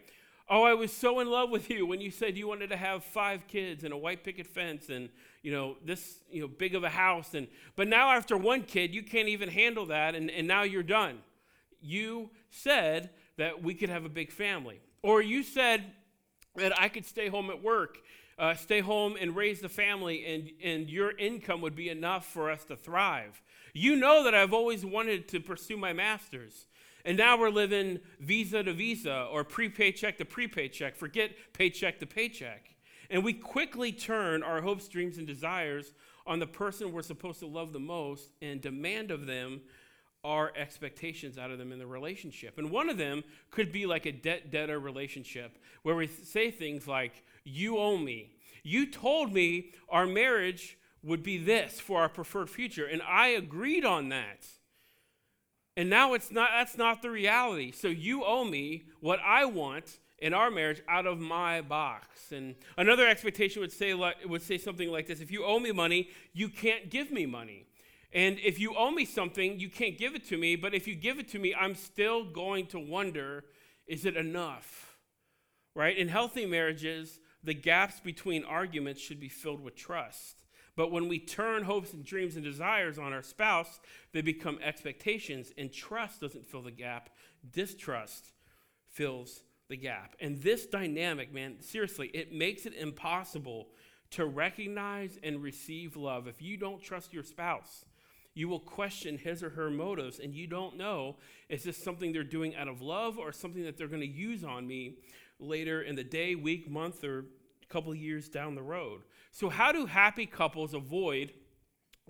Oh, 0.49 0.63
I 0.63 0.73
was 0.73 0.91
so 0.91 1.19
in 1.19 1.29
love 1.29 1.49
with 1.49 1.69
you 1.69 1.85
when 1.85 2.01
you 2.01 2.09
said 2.09 2.37
you 2.37 2.47
wanted 2.47 2.69
to 2.69 2.77
have 2.77 3.03
five 3.03 3.47
kids 3.47 3.83
and 3.83 3.93
a 3.93 3.97
white 3.97 4.23
picket 4.23 4.47
fence 4.47 4.89
and 4.89 5.09
you 5.41 5.51
know 5.51 5.77
this 5.85 6.19
you 6.29 6.41
know 6.41 6.47
big 6.47 6.75
of 6.75 6.83
a 6.83 6.89
house 6.89 7.33
and 7.33 7.47
but 7.75 7.87
now 7.87 8.11
after 8.11 8.35
one 8.35 8.63
kid 8.63 8.93
you 8.93 9.03
can't 9.03 9.29
even 9.29 9.47
handle 9.47 9.85
that 9.85 10.15
and, 10.15 10.29
and 10.29 10.47
now 10.47 10.63
you're 10.63 10.83
done. 10.83 11.19
You 11.81 12.29
said 12.49 13.09
that 13.37 13.63
we 13.63 13.73
could 13.73 13.89
have 13.89 14.05
a 14.05 14.09
big 14.09 14.31
family. 14.31 14.79
Or 15.01 15.21
you 15.21 15.43
said 15.43 15.83
that 16.55 16.79
I 16.79 16.89
could 16.89 17.05
stay 17.05 17.29
home 17.29 17.49
at 17.49 17.63
work, 17.63 17.99
uh, 18.37 18.55
stay 18.55 18.79
home 18.79 19.15
and 19.19 19.35
raise 19.35 19.61
the 19.61 19.69
family, 19.69 20.25
and, 20.25 20.51
and 20.63 20.89
your 20.89 21.17
income 21.17 21.61
would 21.61 21.75
be 21.75 21.89
enough 21.89 22.25
for 22.25 22.51
us 22.51 22.63
to 22.65 22.75
thrive. 22.75 23.41
You 23.73 23.95
know 23.95 24.23
that 24.23 24.35
I've 24.35 24.53
always 24.53 24.85
wanted 24.85 25.27
to 25.29 25.39
pursue 25.39 25.77
my 25.77 25.93
master's. 25.93 26.67
And 27.05 27.17
now 27.17 27.37
we're 27.37 27.49
living 27.49 27.99
visa 28.19 28.63
to 28.63 28.73
visa 28.73 29.27
or 29.31 29.43
pre 29.43 29.67
paycheck 29.67 30.17
to 30.19 30.25
pre 30.25 30.47
paycheck. 30.47 30.95
Forget 30.95 31.31
paycheck 31.51 31.99
to 31.99 32.05
paycheck. 32.05 32.69
And 33.09 33.23
we 33.23 33.33
quickly 33.33 33.91
turn 33.91 34.41
our 34.41 34.61
hopes, 34.61 34.87
dreams, 34.87 35.17
and 35.17 35.27
desires 35.27 35.93
on 36.25 36.39
the 36.39 36.47
person 36.47 36.93
we're 36.93 37.01
supposed 37.01 37.39
to 37.39 37.47
love 37.47 37.73
the 37.73 37.79
most 37.79 38.29
and 38.41 38.61
demand 38.61 39.11
of 39.11 39.25
them 39.25 39.61
our 40.23 40.51
expectations 40.55 41.37
out 41.37 41.51
of 41.51 41.57
them 41.57 41.71
in 41.71 41.79
the 41.79 41.87
relationship. 41.87 42.57
And 42.57 42.71
one 42.71 42.89
of 42.89 42.97
them 42.97 43.23
could 43.51 43.71
be 43.71 43.85
like 43.85 44.05
a 44.05 44.11
debt 44.11 44.51
debtor 44.51 44.79
relationship 44.79 45.57
where 45.83 45.95
we 45.95 46.07
say 46.07 46.51
things 46.51 46.87
like, 46.87 47.23
You 47.43 47.77
owe 47.77 47.97
me. 47.97 48.31
You 48.63 48.89
told 48.89 49.33
me 49.33 49.71
our 49.89 50.05
marriage 50.05 50.77
would 51.03 51.21
be 51.21 51.37
this 51.37 51.79
for 51.79 52.01
our 52.01 52.09
preferred 52.09 52.49
future, 52.49 52.85
and 52.85 53.01
I 53.01 53.29
agreed 53.29 53.83
on 53.83 54.09
that. 54.09 54.47
And 55.75 55.89
now 55.89 56.13
it's 56.13 56.31
not 56.31 56.49
that's 56.53 56.77
not 56.77 57.01
the 57.01 57.09
reality. 57.09 57.71
So 57.71 57.87
you 57.87 58.23
owe 58.23 58.45
me 58.45 58.83
what 59.01 59.19
I 59.25 59.45
want 59.45 59.99
in 60.19 60.33
our 60.33 60.51
marriage 60.51 60.81
out 60.87 61.05
of 61.05 61.19
my 61.19 61.61
box. 61.61 62.31
And 62.31 62.55
another 62.77 63.07
expectation 63.07 63.59
would 63.59 63.71
say 63.71 63.93
like, 63.93 64.17
would 64.25 64.43
say 64.43 64.57
something 64.57 64.89
like 64.89 65.07
this: 65.07 65.19
If 65.19 65.31
you 65.31 65.43
owe 65.43 65.59
me 65.59 65.71
money, 65.71 66.09
you 66.31 66.47
can't 66.47 66.89
give 66.89 67.11
me 67.11 67.25
money. 67.25 67.65
And 68.13 68.37
if 68.39 68.59
you 68.59 68.75
owe 68.75 68.91
me 68.91 69.05
something, 69.05 69.59
you 69.59 69.69
can't 69.69 69.97
give 69.97 70.13
it 70.13 70.27
to 70.27 70.37
me, 70.37 70.55
but 70.55 70.75
if 70.75 70.87
you 70.87 70.95
give 70.95 71.17
it 71.17 71.27
to 71.29 71.39
me, 71.39 71.55
I'm 71.55 71.75
still 71.75 72.23
going 72.23 72.67
to 72.67 72.79
wonder, 72.79 73.45
is 73.87 74.05
it 74.05 74.15
enough? 74.15 74.97
Right? 75.75 75.97
In 75.97 76.07
healthy 76.07 76.45
marriages, 76.45 77.19
the 77.43 77.55
gaps 77.55 77.99
between 77.99 78.43
arguments 78.43 79.01
should 79.01 79.19
be 79.19 79.29
filled 79.29 79.63
with 79.63 79.75
trust. 79.75 80.43
But 80.75 80.91
when 80.91 81.07
we 81.07 81.19
turn 81.19 81.63
hopes 81.63 81.93
and 81.93 82.05
dreams 82.05 82.35
and 82.35 82.43
desires 82.43 82.99
on 82.99 83.13
our 83.13 83.21
spouse, 83.21 83.79
they 84.11 84.21
become 84.21 84.59
expectations, 84.63 85.51
and 85.57 85.71
trust 85.71 86.21
doesn't 86.21 86.45
fill 86.45 86.61
the 86.61 86.71
gap. 86.71 87.09
Distrust 87.51 88.31
fills 88.87 89.43
the 89.69 89.75
gap. 89.77 90.15
And 90.19 90.41
this 90.41 90.65
dynamic, 90.67 91.33
man, 91.33 91.57
seriously, 91.61 92.09
it 92.13 92.31
makes 92.31 92.65
it 92.65 92.73
impossible 92.73 93.69
to 94.11 94.25
recognize 94.25 95.17
and 95.23 95.41
receive 95.41 95.95
love. 95.95 96.27
If 96.27 96.41
you 96.41 96.57
don't 96.57 96.81
trust 96.81 97.13
your 97.13 97.23
spouse, 97.23 97.85
you 98.33 98.47
will 98.47 98.59
question 98.59 99.17
his 99.17 99.43
or 99.43 99.51
her 99.51 99.69
motives, 99.69 100.19
and 100.19 100.33
you 100.33 100.47
don't 100.47 100.77
know 100.77 101.17
is 101.49 101.63
this 101.63 101.77
something 101.77 102.11
they're 102.11 102.23
doing 102.23 102.55
out 102.55 102.67
of 102.67 102.81
love 102.81 103.17
or 103.17 103.31
something 103.31 103.63
that 103.63 103.77
they're 103.77 103.87
going 103.87 104.01
to 104.01 104.07
use 104.07 104.43
on 104.43 104.67
me 104.67 104.95
later 105.39 105.81
in 105.81 105.95
the 105.95 106.03
day, 106.03 106.35
week, 106.35 106.69
month, 106.69 107.03
or 107.03 107.19
a 107.19 107.65
couple 107.69 107.93
years 107.93 108.29
down 108.29 108.55
the 108.55 108.63
road. 108.63 109.01
So, 109.31 109.49
how 109.49 109.71
do 109.71 109.85
happy 109.85 110.25
couples 110.25 110.73
avoid 110.73 111.33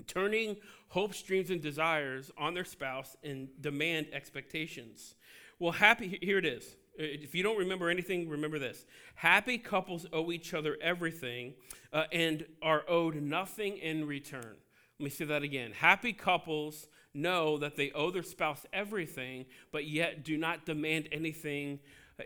turning 0.08 0.58
hopes, 0.90 1.22
dreams, 1.22 1.50
and 1.50 1.62
desires 1.62 2.32
on 2.38 2.54
their 2.54 2.66
spouse 2.66 3.16
and 3.24 3.50
demand 3.60 4.08
expectations? 4.14 5.16
Well, 5.60 5.72
happy, 5.72 6.20
here 6.22 6.38
it 6.38 6.46
is. 6.46 6.76
If 6.96 7.34
you 7.34 7.42
don't 7.42 7.58
remember 7.58 7.90
anything, 7.90 8.30
remember 8.30 8.60
this. 8.60 8.86
Happy 9.16 9.58
couples 9.58 10.06
owe 10.14 10.32
each 10.32 10.54
other 10.54 10.78
everything 10.82 11.56
uh, 11.92 12.04
and 12.12 12.46
are 12.62 12.84
owed 12.88 13.16
nothing 13.16 13.78
in 13.78 14.06
return. 14.06 14.58
Let 15.00 15.04
me 15.06 15.10
say 15.10 15.26
that 15.26 15.44
again. 15.44 15.72
Happy 15.72 16.14
couples 16.14 16.88
know 17.14 17.58
that 17.58 17.76
they 17.76 17.92
owe 17.92 18.12
their 18.12 18.24
spouse 18.24 18.66
everything, 18.72 19.46
but 19.72 19.86
yet 19.86 20.24
do 20.24 20.38
not 20.38 20.66
demand 20.66 21.10
anything 21.12 21.80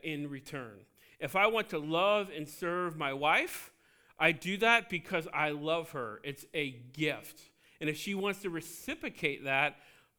in 0.03 0.29
return. 0.29 0.79
If 1.19 1.35
I 1.35 1.47
want 1.47 1.69
to 1.69 1.79
love 1.79 2.29
and 2.35 2.47
serve 2.47 2.97
my 2.97 3.13
wife, 3.13 3.71
I 4.19 4.31
do 4.31 4.57
that 4.57 4.89
because 4.89 5.27
I 5.33 5.51
love 5.51 5.91
her. 5.91 6.19
It's 6.23 6.45
a 6.53 6.71
gift. 6.93 7.41
And 7.79 7.89
if 7.89 7.97
she 7.97 8.15
wants 8.15 8.41
to 8.41 8.49
reciprocate 8.49 9.45
that, 9.45 9.77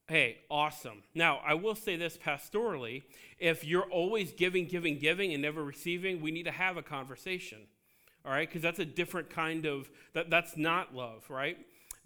hey, 0.09 0.39
awesome. 0.51 1.03
Now, 1.15 1.41
I 1.45 1.55
will 1.55 1.75
say 1.75 1.97
this 1.97 2.17
pastorally 2.17 3.03
if 3.39 3.65
you're 3.65 3.91
always 3.91 4.33
giving, 4.33 4.67
giving, 4.67 4.99
giving, 4.99 5.33
and 5.33 5.43
never 5.43 5.63
receiving, 5.63 6.21
we 6.21 6.31
need 6.31 6.45
to 6.45 6.51
have 6.51 6.77
a 6.77 6.83
conversation. 6.83 7.59
All 8.25 8.33
right? 8.33 8.49
Because 8.49 8.63
that's 8.63 8.81
a 8.81 8.85
different 8.85 9.31
kind 9.31 9.65
of, 9.65 9.91
that, 10.15 10.31
that's 10.31 10.57
not 10.57 10.95
love, 10.95 11.29
right? 11.31 11.59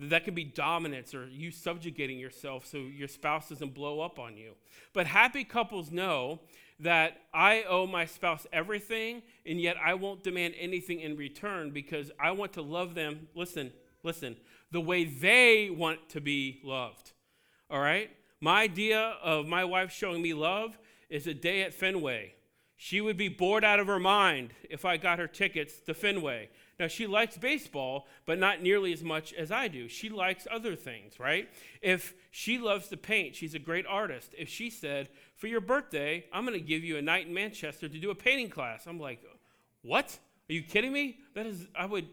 That 0.09 0.25
can 0.25 0.35
be 0.35 0.45
dominance 0.45 1.15
or 1.15 1.29
you 1.29 1.51
subjugating 1.51 2.19
yourself 2.19 2.67
so 2.67 2.79
your 2.79 3.09
spouse 3.09 3.49
doesn't 3.49 3.75
blow 3.75 4.01
up 4.01 4.19
on 4.19 4.37
you. 4.37 4.53
But 4.93 5.07
happy 5.07 5.45
couples 5.45 5.91
know 5.91 6.41
that 6.81 7.19
I 7.33 7.63
owe 7.69 7.87
my 7.87 8.07
spouse 8.07 8.47
everything, 8.53 9.23
and 9.47 9.61
yet 9.61 9.77
I 9.83 9.95
won't 9.95 10.25
demand 10.25 10.55
anything 10.59 11.01
in 11.01 11.17
return 11.17 11.71
because 11.71 12.11
I 12.19 12.33
want 12.33 12.55
to 12.55 12.63
love 12.63 12.95
them, 12.95 13.29
listen, 13.35 13.73
listen, 14.03 14.37
the 14.73 14.81
way 14.81 15.05
they 15.05 15.71
want 15.71 16.09
to 16.11 16.21
be 16.21 16.61
loved. 16.65 17.13
All 17.71 17.81
right? 17.81 18.11
My 18.41 18.63
idea 18.63 19.17
of 19.23 19.47
my 19.47 19.65
wife 19.65 19.93
showing 19.93 20.21
me 20.21 20.35
love 20.35 20.77
is 21.09 21.29
a 21.29 21.35
day 21.35 21.63
at 21.63 21.73
Fenway. 21.73 22.35
She 22.77 23.01
would 23.01 23.17
be 23.17 23.29
bored 23.29 23.63
out 23.63 23.79
of 23.79 23.87
her 23.87 24.01
mind 24.01 24.55
if 24.69 24.85
I 24.85 24.97
got 24.97 25.21
her 25.21 25.29
tickets 25.29 25.79
to 25.87 25.95
Fenway. 25.95 26.49
Now, 26.83 26.89
she 26.89 27.07
likes 27.07 27.37
baseball, 27.37 28.09
but 28.27 28.41
not 28.41 28.61
nearly 28.61 28.93
as 28.93 29.05
much 29.05 29.33
as 29.35 29.53
I 29.53 29.69
do. 29.69 29.87
She 29.87 30.09
likes 30.09 30.49
other 30.51 30.75
things, 30.75 31.21
right? 31.21 31.49
If 31.81 32.13
she 32.33 32.59
loves 32.59 32.89
to 32.89 32.97
paint, 32.97 33.37
she's 33.37 33.55
a 33.55 33.61
great 33.61 33.87
artist. 33.87 34.35
If 34.37 34.49
she 34.49 34.69
said, 34.69 35.09
For 35.37 35.47
your 35.47 35.61
birthday, 35.61 36.25
I'm 36.33 36.45
going 36.45 36.59
to 36.59 36.65
give 36.65 36.83
you 36.83 36.97
a 36.97 37.03
night 37.03 37.29
in 37.29 37.35
Manchester 37.35 37.89
to 37.89 37.99
do 38.01 38.11
a 38.11 38.17
painting 38.17 38.51
class, 38.51 38.89
I'm 38.89 38.99
like, 38.99 39.23
What? 39.83 40.19
Are 40.51 40.53
you 40.53 40.65
kidding 40.65 40.93
me? 40.93 41.21
That 41.35 41.47
is, 41.47 41.69
I 41.73 41.87
would, 41.87 42.09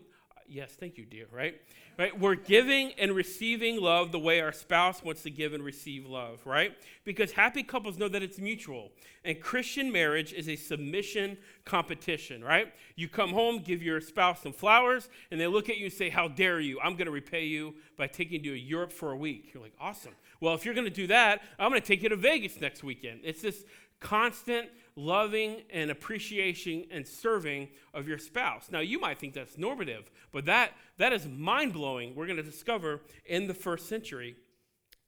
Yes, 0.51 0.72
thank 0.79 0.98
you, 0.98 1.06
dear, 1.06 1.27
right? 1.32 1.62
Right? 2.00 2.20
We're 2.20 2.34
giving 2.34 2.94
and 2.94 3.13
receiving 3.13 3.79
love 3.79 4.12
the 4.12 4.18
way 4.18 4.41
our 4.41 4.51
spouse 4.51 5.03
wants 5.03 5.22
to 5.24 5.29
give 5.29 5.53
and 5.53 5.63
receive 5.63 6.08
love, 6.08 6.41
right? 6.44 6.75
Because 7.03 7.32
happy 7.34 7.62
couples 7.62 8.00
know 8.00 8.08
that 8.08 8.24
it's 8.24 8.39
mutual. 8.39 8.91
And 9.24 9.39
Christian 9.39 9.91
marriage 9.91 10.34
is 10.34 10.50
a 10.50 10.56
submission 10.56 11.38
competition, 11.65 12.44
right? 12.44 12.74
You 12.96 13.10
come 13.10 13.29
home, 13.29 13.60
give 13.60 13.84
your 13.84 14.01
spouse 14.01 14.41
some 14.41 14.53
flowers, 14.53 15.08
and 15.29 15.39
they 15.39 15.46
look 15.46 15.70
at 15.70 15.77
you 15.77 15.86
and 15.86 15.94
say, 15.94 16.10
How 16.10 16.27
dare 16.27 16.60
you? 16.60 16.79
I'm 16.82 16.94
going 16.94 17.06
to 17.06 17.12
repay 17.12 17.46
you 17.46 17.75
by 17.96 18.08
taking 18.08 18.44
you 18.44 18.53
to 18.53 18.60
Europe 18.60 18.91
for 18.91 19.12
a 19.12 19.18
week. 19.18 19.51
You're 19.53 19.62
like, 19.62 19.75
Awesome. 19.79 20.13
Well, 20.41 20.56
if 20.56 20.65
you're 20.65 20.74
going 20.74 20.88
to 20.88 20.91
do 20.91 21.08
that, 21.08 21.44
I'm 21.60 21.70
going 21.70 21.82
to 21.82 21.88
take 21.88 22.01
you 22.01 22.10
to 22.10 22.15
Vegas 22.15 22.60
next 22.60 22.84
weekend. 22.84 23.20
It's 23.24 23.41
this 23.41 23.65
constant 24.00 24.70
loving 24.96 25.62
and 25.70 25.91
appreciation 25.91 26.86
and 26.91 27.08
serving 27.08 27.70
of 27.94 28.08
your 28.08 28.18
spouse. 28.18 28.70
Now, 28.72 28.79
you 28.79 29.00
might 29.00 29.18
think 29.18 29.34
that's 29.34 29.58
normative, 29.58 30.10
but 30.32 30.46
that, 30.46 30.74
that 30.98 31.13
is 31.13 31.27
mind 31.27 31.74
blowing. 31.74 32.15
We're 32.15 32.25
going 32.25 32.38
to 32.38 32.44
discover 32.44 33.01
in 33.25 33.48
the 33.48 33.53
first 33.53 33.88
century 33.88 34.36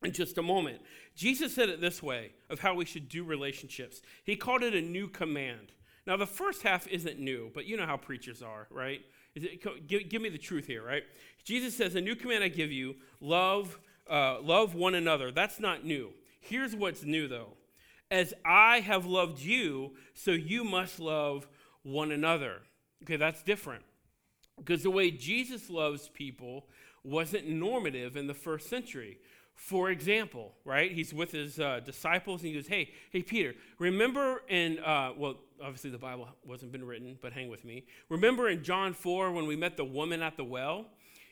in 0.03 0.11
just 0.11 0.37
a 0.37 0.41
moment. 0.41 0.81
Jesus 1.15 1.53
said 1.53 1.69
it 1.69 1.81
this 1.81 2.01
way 2.01 2.31
of 2.49 2.59
how 2.59 2.73
we 2.73 2.85
should 2.85 3.09
do 3.09 3.23
relationships. 3.23 4.01
He 4.23 4.35
called 4.35 4.63
it 4.63 4.73
a 4.73 4.81
new 4.81 5.07
command. 5.07 5.73
Now, 6.07 6.17
the 6.17 6.25
first 6.25 6.63
half 6.63 6.87
isn't 6.87 7.19
new, 7.19 7.51
but 7.53 7.65
you 7.65 7.77
know 7.77 7.85
how 7.85 7.97
preachers 7.97 8.41
are, 8.41 8.67
right? 8.71 9.01
It, 9.35 9.87
give, 9.87 10.09
give, 10.09 10.21
me 10.21 10.29
the 10.29 10.37
truth 10.37 10.65
here, 10.65 10.83
right? 10.83 11.03
Jesus 11.43 11.77
says, 11.77 11.95
"A 11.95 12.01
new 12.01 12.15
command 12.15 12.43
I 12.43 12.47
give 12.47 12.71
you: 12.71 12.95
love, 13.19 13.79
uh, 14.09 14.41
love 14.41 14.73
one 14.73 14.95
another." 14.95 15.31
That's 15.31 15.59
not 15.59 15.85
new. 15.85 16.11
Here's 16.39 16.75
what's 16.75 17.03
new, 17.03 17.27
though: 17.27 17.53
as 18.11 18.33
I 18.45 18.81
have 18.81 19.05
loved 19.05 19.39
you, 19.39 19.93
so 20.13 20.31
you 20.31 20.63
must 20.63 20.99
love 20.99 21.47
one 21.81 22.11
another. 22.11 22.57
Okay, 23.03 23.15
that's 23.15 23.41
different. 23.41 23.83
Because 24.57 24.83
the 24.83 24.91
way 24.91 25.09
Jesus 25.09 25.69
loves 25.69 26.09
people 26.09 26.67
wasn't 27.03 27.47
normative 27.47 28.15
in 28.15 28.27
the 28.27 28.33
first 28.33 28.69
century. 28.69 29.17
For 29.55 29.89
example, 29.89 30.53
right? 30.65 30.91
He's 30.91 31.13
with 31.13 31.31
his 31.31 31.59
uh, 31.59 31.79
disciples 31.85 32.41
and 32.41 32.49
he 32.49 32.55
goes, 32.55 32.67
Hey, 32.67 32.91
hey, 33.11 33.21
Peter, 33.21 33.53
remember 33.79 34.43
in, 34.49 34.79
uh, 34.79 35.13
well, 35.17 35.37
obviously 35.63 35.89
the 35.89 35.97
Bible 35.97 36.27
wasn't 36.45 36.71
been 36.71 36.83
written, 36.83 37.17
but 37.21 37.31
hang 37.31 37.49
with 37.49 37.63
me. 37.63 37.85
Remember 38.09 38.49
in 38.49 38.63
John 38.63 38.93
4 38.93 39.31
when 39.31 39.47
we 39.47 39.55
met 39.55 39.77
the 39.77 39.85
woman 39.85 40.21
at 40.21 40.35
the 40.35 40.43
well? 40.43 40.87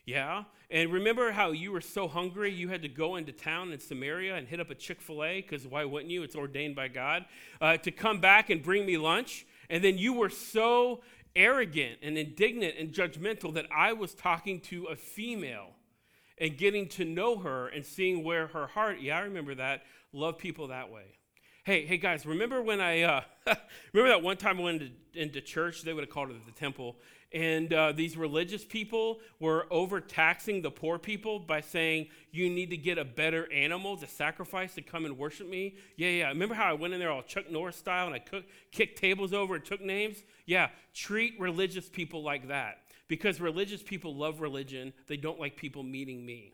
Yeah. 0.10 0.46
And 0.72 0.92
remember 0.92 1.32
how 1.32 1.52
you 1.52 1.72
were 1.72 1.82
so 1.82 2.08
hungry 2.08 2.52
you 2.52 2.68
had 2.68 2.82
to 2.82 2.88
go 2.88 3.16
into 3.16 3.32
town 3.32 3.72
in 3.72 3.80
Samaria 3.80 4.36
and 4.38 4.48
hit 4.48 4.60
up 4.60 4.72
a 4.72 4.76
Chick 4.76 5.02
fil 5.02 5.24
A, 5.24 5.40
because 5.40 5.68
why 5.68 5.86
wouldn't 5.86 6.10
you? 6.10 6.24
It's 6.24 6.36
ordained 6.36 6.76
by 6.76 6.88
God, 6.88 7.26
uh, 7.62 7.78
to 7.78 7.92
come 7.92 8.20
back 8.20 8.50
and 8.50 8.64
bring 8.64 8.88
me 8.88 8.98
lunch. 8.98 9.46
And 9.70 9.84
then 9.84 10.00
you 10.00 10.14
were 10.14 10.32
so 10.32 11.02
arrogant 11.36 12.00
and 12.02 12.18
indignant 12.18 12.74
and 12.80 12.92
judgmental 12.92 13.54
that 13.54 13.68
I 13.72 13.94
was 13.94 14.16
talking 14.16 14.62
to 14.62 14.86
a 14.86 14.96
female 14.96 15.76
and 16.40 16.58
getting 16.58 16.88
to 16.90 17.06
know 17.06 17.38
her 17.38 17.68
and 17.68 17.86
seeing 17.86 18.24
where 18.24 18.48
her 18.48 18.66
heart, 18.66 19.00
yeah, 19.00 19.20
I 19.20 19.22
remember 19.22 19.54
that. 19.56 19.84
Love 20.12 20.40
people 20.40 20.70
that 20.70 20.90
way. 20.90 21.19
Hey, 21.70 21.86
hey 21.86 21.98
guys, 21.98 22.26
remember 22.26 22.64
when 22.64 22.82
I, 22.82 23.04
uh, 23.04 23.22
remember 23.94 24.10
that 24.10 24.24
one 24.24 24.38
time 24.38 24.58
I 24.58 24.64
went 24.64 24.82
into, 24.82 24.96
into 25.14 25.40
church? 25.40 25.84
They 25.84 25.94
would 25.94 26.04
have 26.04 26.10
called 26.10 26.32
it 26.32 26.44
the 26.48 26.52
temple 26.52 26.96
and 27.32 27.72
uh, 27.72 27.92
these 27.92 28.18
religious 28.18 28.66
people 28.66 29.20
were 29.40 29.68
overtaxing 29.70 30.64
the 30.64 30.72
poor 30.72 30.98
people 30.98 31.38
by 31.38 31.62
saying, 31.62 32.08
You 32.32 32.50
need 32.50 32.72
to 32.72 32.78
get 32.78 32.98
a 32.98 33.06
better 33.06 33.48
animal 33.54 33.98
to 33.98 34.08
sacrifice 34.08 34.74
to 34.74 34.82
come 34.82 35.06
and 35.06 35.16
worship 35.16 35.48
me. 35.48 35.76
Yeah, 35.96 36.10
yeah. 36.10 36.28
Remember 36.30 36.56
how 36.56 36.66
I 36.66 36.74
went 36.74 36.96
in 36.96 37.00
there 37.00 37.12
all 37.12 37.22
Chuck 37.22 37.52
Norris 37.52 37.76
style 37.76 38.08
and 38.08 38.16
I 38.16 38.20
cook, 38.20 38.46
kicked 38.72 38.98
tables 38.98 39.32
over 39.32 39.54
and 39.54 39.64
took 39.64 39.80
names? 39.80 40.24
Yeah, 40.48 40.70
treat 40.96 41.40
religious 41.40 41.88
people 41.88 42.24
like 42.24 42.48
that. 42.48 42.80
Because 43.08 43.40
religious 43.40 43.84
people 43.84 44.16
love 44.16 44.42
religion, 44.42 44.92
they 45.06 45.18
don't 45.18 45.40
like 45.40 45.56
people 45.56 45.84
meeting 45.84 46.26
me. 46.26 46.54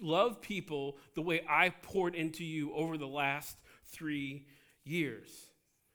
Love 0.00 0.40
people 0.40 0.96
the 1.16 1.22
way 1.22 1.40
I 1.48 1.70
poured 1.70 2.14
into 2.14 2.44
you 2.44 2.72
over 2.72 2.96
the 2.96 3.08
last 3.08 3.56
three 3.90 4.46
years. 4.84 5.28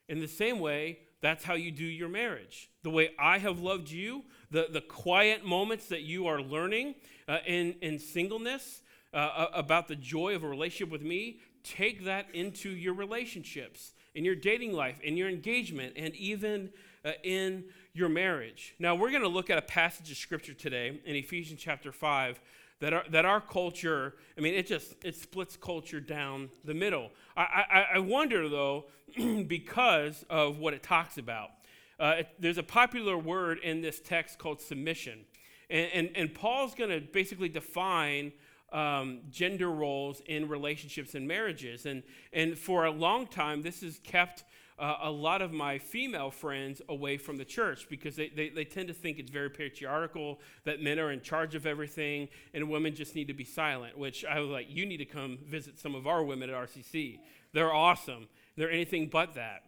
In 0.09 0.19
the 0.19 0.27
same 0.27 0.59
way, 0.59 0.99
that's 1.21 1.43
how 1.43 1.53
you 1.53 1.71
do 1.71 1.85
your 1.85 2.09
marriage. 2.09 2.69
The 2.83 2.89
way 2.89 3.11
I 3.17 3.37
have 3.37 3.59
loved 3.59 3.89
you, 3.89 4.23
the, 4.51 4.67
the 4.69 4.81
quiet 4.81 5.45
moments 5.45 5.87
that 5.87 6.01
you 6.01 6.27
are 6.27 6.41
learning 6.41 6.95
uh, 7.27 7.37
in, 7.47 7.75
in 7.81 7.97
singleness 7.97 8.81
uh, 9.13 9.47
about 9.53 9.87
the 9.87 9.95
joy 9.95 10.35
of 10.35 10.43
a 10.43 10.47
relationship 10.47 10.91
with 10.91 11.01
me, 11.01 11.39
take 11.63 12.03
that 12.03 12.27
into 12.33 12.69
your 12.69 12.93
relationships, 12.93 13.93
in 14.15 14.25
your 14.25 14.35
dating 14.35 14.73
life, 14.73 14.99
in 14.99 15.15
your 15.15 15.29
engagement, 15.29 15.93
and 15.95 16.13
even 16.15 16.69
uh, 17.05 17.11
in 17.23 17.63
your 17.93 18.09
marriage. 18.09 18.75
Now, 18.79 18.95
we're 18.95 19.11
going 19.11 19.23
to 19.23 19.29
look 19.29 19.49
at 19.49 19.57
a 19.57 19.63
passage 19.63 20.11
of 20.11 20.17
scripture 20.17 20.53
today 20.53 20.99
in 21.05 21.15
Ephesians 21.15 21.61
chapter 21.61 21.91
5 21.91 22.39
that 22.83 22.91
our, 22.91 23.03
that 23.11 23.23
our 23.23 23.39
culture, 23.39 24.13
I 24.37 24.41
mean, 24.41 24.55
it 24.55 24.67
just, 24.67 24.95
it 25.05 25.15
splits 25.15 25.55
culture 25.55 26.01
down 26.01 26.49
the 26.65 26.73
middle. 26.73 27.11
I, 27.37 27.41
I, 27.41 27.85
I 27.95 27.99
wonder, 27.99 28.49
though, 28.49 28.87
because 29.47 30.25
of 30.29 30.57
what 30.57 30.73
it 30.73 30.83
talks 30.83 31.17
about. 31.17 31.51
Uh, 31.97 32.15
it, 32.17 32.27
there's 32.39 32.57
a 32.57 32.63
popular 32.63 33.17
word 33.17 33.59
in 33.59 33.79
this 33.79 34.01
text 34.01 34.37
called 34.37 34.59
submission. 34.59 35.21
And, 35.69 35.89
and, 35.93 36.09
and 36.13 36.33
Paul's 36.33 36.75
going 36.75 36.89
to 36.89 36.99
basically 36.99 37.47
define 37.47 38.33
um, 38.73 39.21
gender 39.29 39.71
roles 39.71 40.21
in 40.25 40.49
relationships 40.49 41.15
and 41.15 41.25
marriages. 41.25 41.85
And, 41.85 42.03
and 42.33 42.57
for 42.57 42.83
a 42.83 42.91
long 42.91 43.27
time, 43.27 43.61
this 43.61 43.79
has 43.79 43.97
kept 43.99 44.43
uh, 44.79 44.97
a 45.03 45.11
lot 45.11 45.41
of 45.41 45.51
my 45.51 45.77
female 45.77 46.31
friends 46.31 46.81
away 46.89 47.17
from 47.17 47.37
the 47.37 47.45
church 47.45 47.87
because 47.89 48.15
they, 48.15 48.29
they, 48.29 48.49
they, 48.49 48.65
tend 48.65 48.87
to 48.87 48.93
think 48.93 49.19
it's 49.19 49.29
very 49.29 49.49
patriarchal, 49.49 50.39
that 50.63 50.81
men 50.81 50.99
are 50.99 51.11
in 51.11 51.21
charge 51.21 51.55
of 51.55 51.67
everything, 51.67 52.27
and 52.53 52.69
women 52.69 52.95
just 52.95 53.15
need 53.15 53.27
to 53.27 53.33
be 53.33 53.43
silent. 53.43 53.97
Which 53.97 54.25
I 54.25 54.39
was 54.39 54.49
like, 54.49 54.67
you 54.69 54.85
need 54.85 54.97
to 54.97 55.05
come 55.05 55.37
visit 55.45 55.79
some 55.79 55.95
of 55.95 56.07
our 56.07 56.23
women 56.23 56.49
at 56.49 56.55
RCC. 56.55 57.19
They're 57.53 57.73
awesome. 57.73 58.27
They're 58.57 58.71
anything 58.71 59.09
but 59.09 59.35
that. 59.35 59.63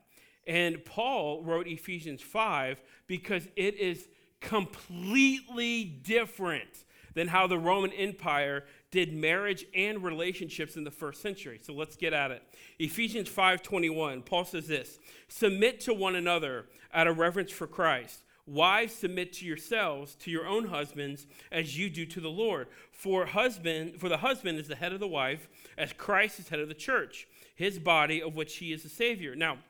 And 0.48 0.84
Paul 0.86 1.44
wrote 1.44 1.68
Ephesians 1.68 2.22
5 2.22 2.82
because 3.08 3.48
it 3.56 3.76
is 3.76 4.08
completely 4.42 5.84
different 5.84 6.84
than 7.16 7.28
how 7.28 7.48
the 7.48 7.58
Roman 7.58 7.92
Empire 7.94 8.66
did 8.96 9.14
marriage 9.14 9.66
and 9.76 10.02
relationships 10.02 10.78
in 10.78 10.86
the 10.86 10.90
first 10.90 11.22
century. 11.22 11.60
So 11.62 11.74
let's 11.74 11.98
get 11.98 12.14
at 12.14 12.32
it. 12.32 12.42
Ephesians 12.80 13.28
5:21, 13.28 14.24
Paul 14.24 14.46
says 14.46 14.70
this, 14.70 15.00
"Submit 15.28 15.82
to 15.82 15.94
one 15.94 16.16
another 16.16 16.70
out 16.94 17.06
of 17.06 17.18
reverence 17.18 17.52
for 17.52 17.68
Christ. 17.68 18.24
Wives, 18.48 18.94
submit 18.94 19.34
to 19.34 19.46
yourselves 19.46 20.16
to 20.16 20.32
your 20.32 20.48
own 20.48 20.68
husbands 20.68 21.28
as 21.52 21.78
you 21.78 21.90
do 21.90 22.06
to 22.06 22.22
the 22.22 22.30
Lord. 22.30 22.70
For 22.94 23.26
husband, 23.26 24.00
for 24.00 24.08
the 24.08 24.20
husband 24.20 24.60
is 24.60 24.70
the 24.70 24.78
head 24.78 24.94
of 24.94 25.02
the 25.02 25.10
wife, 25.10 25.50
as 25.78 25.92
Christ 25.92 26.40
is 26.40 26.48
head 26.48 26.62
of 26.62 26.70
the 26.70 26.74
church, 26.74 27.28
his 27.54 27.80
body 27.80 28.22
of 28.22 28.34
which 28.36 28.58
he 28.58 28.72
is 28.72 28.84
the 28.84 28.90
savior." 28.90 29.36
Now, 29.36 29.62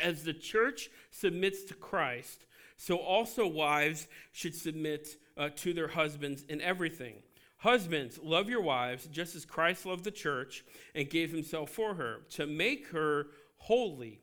as 0.00 0.24
the 0.24 0.34
church 0.34 0.90
submits 1.12 1.62
to 1.64 1.74
Christ, 1.74 2.44
so 2.76 2.96
also 2.96 3.46
wives 3.46 4.08
should 4.32 4.56
submit 4.56 5.16
uh, 5.36 5.50
to 5.50 5.72
their 5.72 5.88
husbands 5.88 6.44
in 6.48 6.60
everything. 6.60 7.22
Husbands, 7.58 8.20
love 8.22 8.48
your 8.48 8.62
wives 8.62 9.06
just 9.06 9.34
as 9.34 9.44
Christ 9.44 9.84
loved 9.84 10.04
the 10.04 10.12
church 10.12 10.64
and 10.94 11.10
gave 11.10 11.32
himself 11.32 11.70
for 11.70 11.94
her 11.94 12.20
to 12.30 12.46
make 12.46 12.88
her 12.88 13.26
holy. 13.56 14.20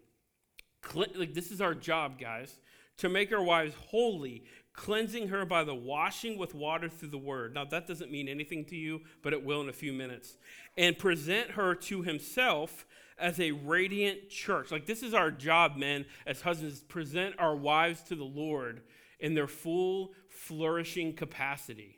Like, 0.94 1.34
this 1.34 1.52
is 1.52 1.60
our 1.60 1.76
job, 1.76 2.18
guys, 2.18 2.60
to 2.98 3.10
make 3.10 3.34
our 3.34 3.44
wives 3.44 3.76
holy, 3.88 4.46
cleansing 4.72 5.28
her 5.30 5.46
by 5.46 5.66
the 5.66 5.76
washing 5.76 6.38
with 6.38 6.56
water 6.56 6.88
through 6.88 7.10
the 7.10 7.18
word. 7.18 7.54
Now, 7.54 7.66
that 7.66 7.88
doesn't 7.88 8.12
mean 8.12 8.30
anything 8.30 8.64
to 8.66 8.76
you, 8.76 9.02
but 9.22 9.34
it 9.34 9.44
will 9.44 9.62
in 9.62 9.68
a 9.68 9.74
few 9.74 9.92
minutes. 9.92 10.38
And 10.78 10.98
present 10.98 11.52
her 11.52 11.76
to 11.76 12.04
himself 12.04 12.86
as 13.18 13.40
a 13.42 13.52
radiant 13.52 14.30
church. 14.30 14.72
Like, 14.72 14.86
this 14.86 15.04
is 15.04 15.14
our 15.14 15.32
job, 15.32 15.76
men, 15.76 16.06
as 16.26 16.42
husbands, 16.42 16.80
present 16.80 17.36
our 17.38 17.56
wives 17.56 18.02
to 18.04 18.16
the 18.16 18.24
Lord 18.24 18.82
in 19.20 19.34
their 19.34 19.48
full, 19.48 20.14
flourishing 20.30 21.14
capacity 21.14 21.95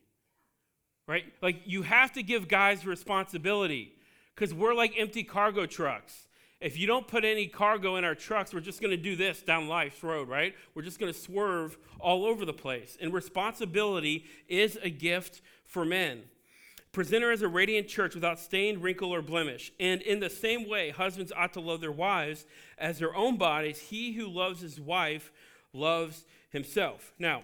right? 1.08 1.26
Like 1.42 1.62
you 1.66 1.84
have 1.84 2.14
to 2.14 2.24
give 2.24 2.48
guys 2.48 2.86
responsibility 2.86 3.94
because 4.36 4.54
we're 4.54 4.74
like 4.74 4.94
empty 4.98 5.24
cargo 5.24 5.66
trucks. 5.66 6.28
If 6.60 6.78
you 6.78 6.88
don't 6.88 7.08
put 7.08 7.24
any 7.24 7.48
cargo 7.48 7.98
in 7.98 8.04
our 8.04 8.16
trucks, 8.16 8.54
we're 8.54 8.62
just 8.62 8.82
going 8.82 8.92
to 8.92 8.98
do 8.98 9.16
this 9.16 9.44
down 9.44 9.68
life's 9.68 10.04
road, 10.04 10.28
right? 10.28 10.56
We're 10.74 10.82
just 10.82 11.00
going 11.00 11.14
to 11.14 11.18
swerve 11.18 11.78
all 12.00 12.26
over 12.26 12.46
the 12.46 12.54
place. 12.54 12.98
And 13.00 13.14
responsibility 13.14 14.26
is 14.48 14.78
a 14.82 14.90
gift 14.90 15.42
for 15.66 15.86
men. 15.86 16.24
Present 16.92 17.22
her 17.24 17.32
as 17.32 17.44
a 17.44 17.48
radiant 17.48 17.88
church 17.88 18.16
without 18.16 18.40
stain, 18.40 18.82
wrinkle, 18.82 19.14
or 19.14 19.22
blemish. 19.22 19.72
And 19.80 20.02
in 20.02 20.20
the 20.20 20.32
same 20.32 20.68
way, 20.68 20.90
husbands 20.90 21.32
ought 21.36 21.54
to 21.54 21.60
love 21.60 21.80
their 21.80 21.92
wives 21.92 22.48
as 22.80 22.98
their 22.98 23.16
own 23.16 23.38
bodies. 23.38 23.78
He 23.80 24.14
who 24.14 24.28
loves 24.28 24.62
his 24.62 24.82
wife 24.82 25.32
loves 25.74 26.26
himself. 26.50 27.14
Now, 27.20 27.44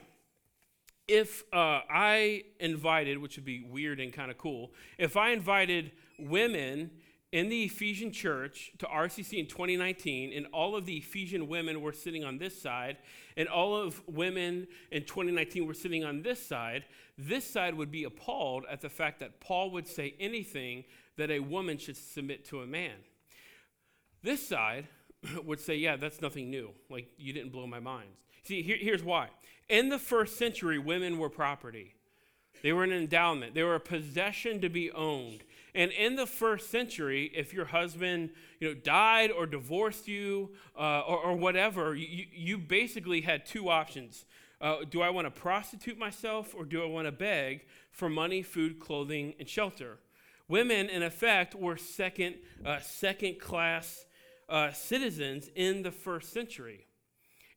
if 1.08 1.44
uh, 1.54 1.82
I 1.90 2.44
invited, 2.60 3.18
which 3.18 3.36
would 3.36 3.46
be 3.46 3.62
weird 3.62 4.00
and 4.00 4.14
kind 4.14 4.32
of 4.32 4.38
cool, 4.38 4.72
if 4.98 5.18
I 5.18 5.32
invited 5.32 5.92
women 6.18 6.92
in 7.34 7.50
the 7.50 7.64
Ephesian 7.64 8.12
church 8.12 8.72
to 8.78 8.86
RCC 8.86 9.40
in 9.40 9.48
2019, 9.48 10.32
and 10.34 10.46
all 10.54 10.76
of 10.76 10.86
the 10.86 10.98
Ephesian 10.98 11.48
women 11.48 11.82
were 11.82 11.92
sitting 11.92 12.24
on 12.24 12.38
this 12.38 12.62
side, 12.62 12.98
and 13.36 13.50
all 13.50 13.76
of 13.76 14.02
women 14.08 14.68
in 14.92 15.04
2019 15.04 15.66
were 15.66 15.74
sitting 15.74 16.04
on 16.06 16.22
this 16.22 16.46
side, 16.46 16.86
this 17.18 17.44
side 17.44 17.74
would 17.74 17.92
be 17.92 18.04
appalled 18.04 18.66
at 18.70 18.82
the 18.82 18.90
fact 18.90 19.20
that 19.20 19.42
Paul 19.42 19.72
would 19.72 19.88
say 19.88 20.14
anything 20.20 20.84
that 21.18 21.32
a 21.32 21.40
woman 21.40 21.80
should 21.80 21.98
submit 21.98 22.46
to 22.50 22.62
a 22.62 22.68
man. 22.68 22.94
This 24.22 24.48
side 24.48 24.88
would 25.44 25.60
say, 25.60 25.76
yeah, 25.76 25.96
that's 25.96 26.22
nothing 26.22 26.52
new. 26.52 26.70
Like, 26.88 27.08
you 27.18 27.34
didn't 27.34 27.52
blow 27.52 27.66
my 27.66 27.80
mind. 27.80 28.10
See, 28.44 28.62
here, 28.62 28.78
here's 28.80 29.04
why. 29.04 29.30
In 29.70 29.90
the 29.90 30.00
first 30.00 30.38
century, 30.38 30.78
women 30.78 31.18
were 31.18 31.30
property. 31.30 31.96
They 32.62 32.72
were 32.72 32.84
an 32.84 32.94
endowment. 32.94 33.54
They 33.54 33.64
were 33.64 33.76
a 33.76 33.80
possession 33.80 34.62
to 34.62 34.70
be 34.70 34.90
owned. 34.92 35.44
And 35.76 35.92
in 35.92 36.16
the 36.16 36.26
first 36.26 36.70
century, 36.70 37.32
if 37.36 37.54
your 37.54 37.66
husband, 37.66 38.30
you 38.60 38.70
know, 38.70 38.74
died 38.74 39.32
or 39.32 39.46
divorced 39.46 40.08
you 40.08 40.52
uh, 40.78 41.02
or, 41.02 41.18
or, 41.18 41.36
whatever, 41.36 41.96
you, 41.96 42.26
you 42.32 42.58
basically 42.58 43.22
had 43.22 43.46
two 43.46 43.70
options. 43.70 44.26
Uh, 44.62 44.78
do 44.90 45.02
I 45.02 45.10
want 45.10 45.26
to 45.26 45.32
prostitute 45.32 45.98
myself 45.98 46.54
or 46.56 46.64
do 46.64 46.82
I 46.82 46.86
want 46.86 47.08
to 47.08 47.12
beg 47.12 47.66
for 47.92 48.08
money, 48.08 48.44
food, 48.44 48.80
clothing, 48.80 49.34
and 49.40 49.50
shelter? 49.50 49.98
Women, 50.48 50.90
in 50.90 51.04
effect, 51.04 51.56
were 51.56 51.76
second, 51.76 52.36
uh, 52.66 52.80
second 52.80 53.40
class 53.40 54.06
uh, 54.48 54.72
citizens 54.72 55.50
in 55.56 55.82
the 55.82 55.92
first 55.92 56.32
century. 56.32 56.86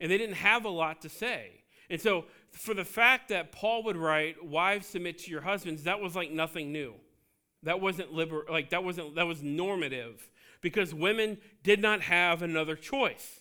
And 0.00 0.10
they 0.10 0.18
didn't 0.18 0.36
have 0.36 0.64
a 0.64 0.70
lot 0.70 1.02
to 1.02 1.08
say. 1.08 1.62
And 1.90 2.00
so, 2.00 2.24
for 2.50 2.74
the 2.74 2.84
fact 2.84 3.28
that 3.28 3.52
Paul 3.52 3.82
would 3.84 3.96
write, 3.96 4.44
Wives 4.44 4.86
submit 4.86 5.18
to 5.20 5.30
your 5.30 5.42
husbands, 5.42 5.84
that 5.84 6.00
was 6.00 6.16
like 6.16 6.30
nothing 6.30 6.72
new. 6.72 6.94
That 7.62 7.80
wasn't 7.80 8.12
liber- 8.12 8.46
like 8.50 8.70
that 8.70 8.84
wasn't 8.84 9.14
that 9.16 9.26
was 9.26 9.42
normative 9.42 10.30
because 10.60 10.94
women 10.94 11.38
did 11.62 11.80
not 11.80 12.00
have 12.02 12.42
another 12.42 12.76
choice. 12.76 13.40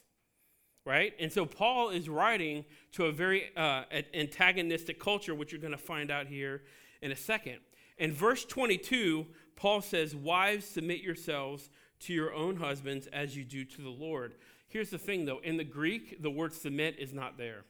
Right? 0.86 1.14
And 1.20 1.32
so 1.32 1.48
Paul 1.48 1.90
is 1.90 2.08
writing 2.08 2.64
to 2.92 3.06
a 3.06 3.12
very 3.12 3.50
uh, 3.58 3.84
antagonistic 4.14 5.00
culture, 5.00 5.34
which 5.34 5.52
you're 5.52 5.62
going 5.62 5.72
to 5.72 5.78
find 5.80 6.12
out 6.12 6.28
here 6.28 6.62
in 7.02 7.12
a 7.12 7.16
second. 7.16 7.58
In 7.98 8.14
verse 8.14 8.46
22, 8.46 9.26
Paul 9.56 9.82
says, 9.82 10.16
Wives, 10.16 10.66
submit 10.66 11.02
yourselves 11.02 11.70
to 12.02 12.14
your 12.14 12.34
own 12.34 12.58
husbands 12.58 13.08
as 13.08 13.36
you 13.36 13.44
do 13.44 13.66
to 13.66 13.82
the 13.82 13.90
Lord. 13.90 14.36
Here's 14.68 14.90
the 14.90 14.98
thing, 14.98 15.26
though 15.26 15.40
in 15.40 15.58
the 15.58 15.64
Greek, 15.64 16.22
the 16.22 16.30
word 16.30 16.54
submit 16.54 17.00
is 17.00 17.14
not 17.14 17.38
there. 17.38 17.64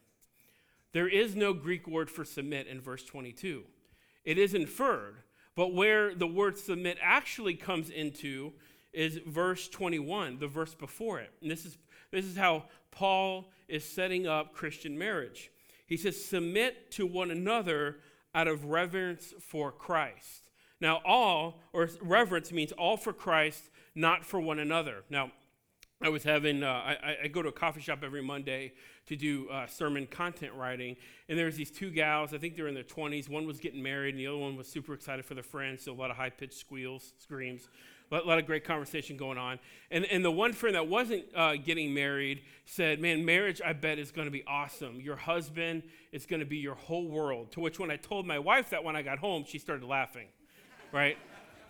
There 0.95 1.09
is 1.09 1.35
no 1.35 1.51
Greek 1.51 1.89
word 1.89 2.09
for 2.09 2.23
submit 2.23 2.67
in 2.67 2.79
verse 2.79 3.03
22. 3.03 3.63
It 4.23 4.37
is 4.37 4.53
inferred, 4.53 5.17
but 5.53 5.73
where 5.73 6.15
the 6.15 6.25
word 6.25 6.57
submit 6.57 6.97
actually 7.01 7.55
comes 7.55 7.89
into 7.89 8.53
is 8.93 9.19
verse 9.27 9.67
21, 9.67 10.39
the 10.39 10.47
verse 10.47 10.73
before 10.73 11.19
it. 11.19 11.31
And 11.41 11.51
this 11.51 11.65
is, 11.65 11.77
this 12.11 12.23
is 12.23 12.37
how 12.37 12.67
Paul 12.91 13.51
is 13.67 13.83
setting 13.83 14.25
up 14.25 14.53
Christian 14.53 14.97
marriage. 14.97 15.51
He 15.85 15.97
says, 15.97 16.23
Submit 16.23 16.91
to 16.91 17.05
one 17.05 17.29
another 17.29 17.97
out 18.33 18.47
of 18.47 18.63
reverence 18.63 19.33
for 19.41 19.73
Christ. 19.73 20.49
Now, 20.79 21.01
all, 21.03 21.59
or 21.73 21.89
reverence 22.01 22.53
means 22.53 22.71
all 22.71 22.95
for 22.95 23.11
Christ, 23.11 23.69
not 23.95 24.23
for 24.23 24.39
one 24.39 24.59
another. 24.59 25.03
Now, 25.09 25.33
I 26.01 26.07
was 26.07 26.23
having, 26.23 26.63
uh, 26.63 26.67
I, 26.67 27.17
I, 27.23 27.27
go 27.27 27.41
to 27.41 27.49
a 27.49 27.53
coffee 27.53 27.81
shop 27.81 27.99
every 28.03 28.21
Monday 28.21 28.73
to 29.07 29.15
do 29.15 29.49
uh, 29.49 29.67
sermon 29.67 30.07
content 30.07 30.53
writing, 30.55 30.95
and 31.29 31.37
there's 31.37 31.55
these 31.55 31.71
two 31.71 31.91
gals, 31.91 32.33
I 32.33 32.37
think 32.37 32.55
they're 32.55 32.67
in 32.67 32.73
their 32.73 32.83
20s. 32.83 33.29
One 33.29 33.45
was 33.45 33.59
getting 33.59 33.81
married, 33.83 34.15
and 34.15 34.19
the 34.19 34.27
other 34.27 34.37
one 34.37 34.55
was 34.55 34.67
super 34.67 34.93
excited 34.93 35.25
for 35.25 35.33
their 35.33 35.43
friends, 35.43 35.83
so 35.83 35.93
a 35.93 35.95
lot 35.95 36.11
of 36.11 36.17
high 36.17 36.29
pitched 36.29 36.57
squeals, 36.57 37.13
screams, 37.19 37.67
a 38.11 38.13
lot, 38.13 38.25
a 38.25 38.27
lot, 38.27 38.39
of 38.39 38.45
great 38.45 38.63
conversation 38.63 39.17
going 39.17 39.37
on. 39.37 39.59
And, 39.89 40.05
and 40.05 40.23
the 40.23 40.31
one 40.31 40.53
friend 40.53 40.75
that 40.75 40.87
wasn't 40.87 41.25
uh, 41.35 41.55
getting 41.55 41.93
married 41.93 42.43
said, 42.65 42.99
Man, 42.99 43.25
marriage, 43.25 43.61
I 43.65 43.73
bet, 43.73 43.97
is 43.97 44.11
going 44.11 44.25
to 44.25 44.31
be 44.31 44.43
awesome. 44.45 45.01
Your 45.01 45.15
husband 45.15 45.83
is 46.11 46.25
going 46.25 46.39
to 46.39 46.45
be 46.45 46.57
your 46.57 46.75
whole 46.75 47.07
world. 47.07 47.51
To 47.53 47.59
which, 47.59 47.79
when 47.79 47.89
I 47.89 47.97
told 47.97 48.27
my 48.27 48.39
wife 48.39 48.69
that 48.69 48.83
when 48.83 48.95
I 48.95 49.01
got 49.01 49.17
home, 49.17 49.43
she 49.47 49.57
started 49.57 49.85
laughing, 49.85 50.27
right? 50.91 51.17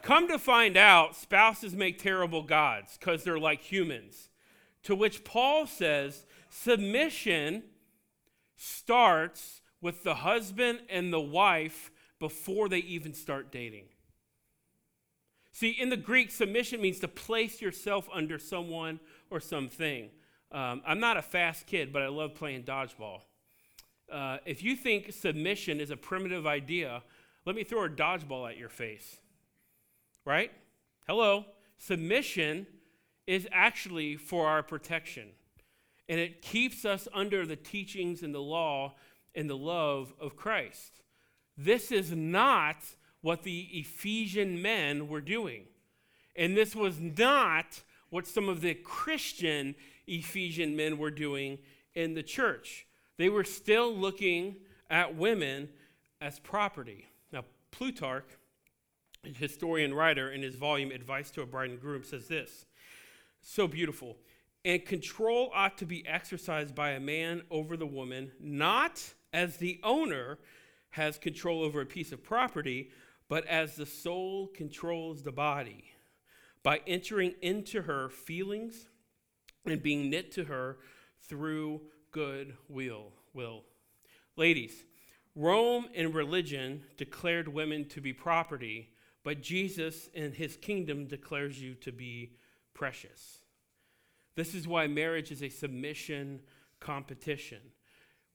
Come 0.02 0.28
to 0.28 0.38
find 0.38 0.78
out, 0.78 1.16
spouses 1.16 1.74
make 1.74 1.98
terrible 1.98 2.44
gods 2.44 2.98
because 2.98 3.24
they're 3.24 3.40
like 3.40 3.62
humans. 3.62 4.30
To 4.84 4.96
which 4.96 5.24
Paul 5.24 5.66
says 5.66 6.26
submission 6.62 7.64
starts 8.56 9.62
with 9.82 10.04
the 10.04 10.16
husband 10.16 10.80
and 10.90 11.12
the 11.12 11.20
wife 11.20 11.92
before 12.20 12.70
they 12.70 12.80
even 12.80 13.14
start 13.14 13.52
dating. 13.52 13.86
See, 15.52 15.72
in 15.72 15.90
the 15.90 15.98
Greek, 15.98 16.32
submission 16.32 16.82
means 16.82 17.00
to 17.00 17.08
place 17.08 17.62
yourself 17.62 18.10
under 18.14 18.38
someone 18.38 19.00
or 19.30 19.40
something. 19.40 20.10
Um, 20.52 20.82
I'm 20.86 21.00
not 21.00 21.18
a 21.18 21.22
fast 21.22 21.66
kid, 21.66 21.94
but 21.94 22.02
I 22.02 22.08
love 22.08 22.36
playing 22.36 22.64
dodgeball. 22.64 23.22
Uh, 24.12 24.38
if 24.46 24.64
you 24.64 24.76
think 24.76 25.14
submission 25.14 25.80
is 25.80 25.92
a 25.92 25.98
primitive 25.98 26.46
idea, 26.46 27.04
let 27.46 27.56
me 27.56 27.64
throw 27.64 27.86
a 27.86 27.90
dodgeball 27.90 28.50
at 28.50 28.58
your 28.58 28.70
face 28.70 29.18
right? 30.26 30.52
Hello. 31.08 31.46
Submission 31.78 32.66
is 33.28 33.48
actually 33.52 34.18
for 34.18 34.48
our 34.48 34.64
protection. 34.64 35.30
And 36.08 36.20
it 36.20 36.42
keeps 36.42 36.86
us 36.86 37.08
under 37.14 37.46
the 37.46 37.56
teachings 37.56 38.22
and 38.22 38.34
the 38.34 38.42
law 38.42 38.96
and 39.34 39.50
the 39.50 39.58
love 39.58 40.14
of 40.20 40.36
Christ. 40.36 41.02
This 41.58 41.92
is 41.92 42.12
not 42.12 42.78
what 43.22 43.44
the 43.44 43.62
Ephesian 43.72 44.62
men 44.62 45.08
were 45.08 45.22
doing. 45.22 45.64
And 46.36 46.56
this 46.56 46.76
was 46.76 47.00
not 47.00 47.82
what 48.10 48.28
some 48.28 48.50
of 48.50 48.62
the 48.62 48.76
Christian 48.76 49.76
Ephesian 50.08 50.76
men 50.76 50.98
were 50.98 51.12
doing 51.12 51.58
in 51.96 52.14
the 52.14 52.24
church. 52.24 52.86
They 53.18 53.30
were 53.30 53.44
still 53.44 53.94
looking 53.96 54.58
at 54.90 55.16
women 55.16 55.70
as 56.22 56.40
property. 56.40 57.08
Now, 57.32 57.46
Plutarch 57.72 58.30
historian 59.34 59.94
writer 59.94 60.32
in 60.32 60.42
his 60.42 60.56
volume 60.56 60.92
Advice 60.92 61.32
to 61.32 61.42
a 61.42 61.46
Bride 61.46 61.72
and 61.72 61.82
Groom 61.82 62.04
says 62.04 62.28
this 62.28 62.66
so 63.42 63.68
beautiful. 63.68 64.18
And 64.66 64.86
control 64.86 65.50
ought 65.54 65.78
to 65.78 65.86
be 65.86 66.06
exercised 66.06 66.76
by 66.76 66.92
a 66.92 67.00
man 67.00 67.44
over 67.50 67.78
the 67.78 67.86
woman, 67.86 68.32
not 68.40 69.02
as 69.32 69.58
the 69.58 69.80
owner 69.84 70.40
has 70.90 71.18
control 71.18 71.64
over 71.64 71.80
a 71.80 71.86
piece 71.86 72.12
of 72.12 72.24
property, 72.24 72.90
but 73.30 73.46
as 73.48 73.76
the 73.76 73.86
soul 73.86 74.48
controls 74.48 75.24
the 75.24 75.32
body, 75.32 75.86
by 76.64 76.82
entering 76.86 77.36
into 77.42 77.84
her 77.84 78.10
feelings 78.10 78.88
and 79.66 79.82
being 79.82 80.10
knit 80.10 80.34
to 80.34 80.46
her 80.46 80.78
through 81.22 81.82
good 82.12 82.58
will. 82.68 83.14
will. 83.34 83.64
Ladies, 84.36 84.84
Rome 85.36 85.88
and 85.96 86.14
religion 86.14 86.84
declared 86.98 87.48
women 87.48 87.88
to 87.90 88.02
be 88.02 88.12
property 88.12 88.90
but 89.26 89.42
Jesus 89.42 90.08
in 90.14 90.32
his 90.32 90.56
kingdom 90.56 91.08
declares 91.08 91.60
you 91.60 91.74
to 91.82 91.92
be 91.92 92.34
precious. 92.76 93.40
This 94.36 94.54
is 94.54 94.68
why 94.68 94.88
marriage 94.88 95.32
is 95.32 95.42
a 95.42 95.50
submission 95.50 96.42
competition, 96.80 97.60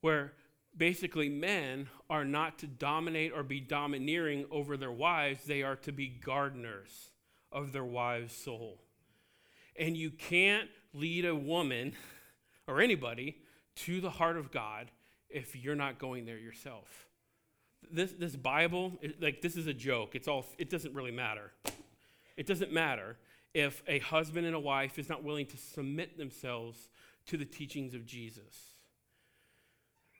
where 0.00 0.32
basically 0.76 1.28
men 1.28 1.88
are 2.08 2.24
not 2.24 2.58
to 2.60 2.66
dominate 2.66 3.32
or 3.34 3.42
be 3.42 3.60
domineering 3.60 4.46
over 4.50 4.76
their 4.76 4.92
wives, 4.92 5.44
they 5.44 5.62
are 5.62 5.76
to 5.76 5.92
be 5.92 6.08
gardeners 6.08 7.10
of 7.52 7.72
their 7.72 7.84
wives' 7.84 8.34
soul. 8.34 8.80
And 9.78 9.96
you 9.96 10.10
can't 10.10 10.68
lead 10.94 11.24
a 11.24 11.34
woman 11.34 11.94
or 12.66 12.80
anybody 12.80 13.36
to 13.76 14.00
the 14.00 14.10
heart 14.10 14.36
of 14.36 14.50
God 14.50 14.90
if 15.28 15.54
you're 15.54 15.76
not 15.76 15.98
going 15.98 16.24
there 16.24 16.38
yourself 16.38 17.10
this, 17.92 18.12
this 18.12 18.36
Bible, 18.36 18.92
like 19.20 19.40
this 19.40 19.56
is 19.56 19.66
a 19.66 19.74
joke. 19.74 20.14
It's 20.14 20.28
all, 20.28 20.46
it 20.58 20.70
doesn't 20.70 20.94
really 20.94 21.10
matter. 21.10 21.52
It 22.36 22.46
doesn't 22.46 22.72
matter 22.72 23.16
if 23.54 23.82
a 23.86 23.98
husband 23.98 24.46
and 24.46 24.54
a 24.54 24.60
wife 24.60 24.98
is 24.98 25.08
not 25.08 25.24
willing 25.24 25.46
to 25.46 25.56
submit 25.56 26.16
themselves 26.16 26.88
to 27.26 27.36
the 27.36 27.44
teachings 27.44 27.94
of 27.94 28.06
Jesus. 28.06 28.74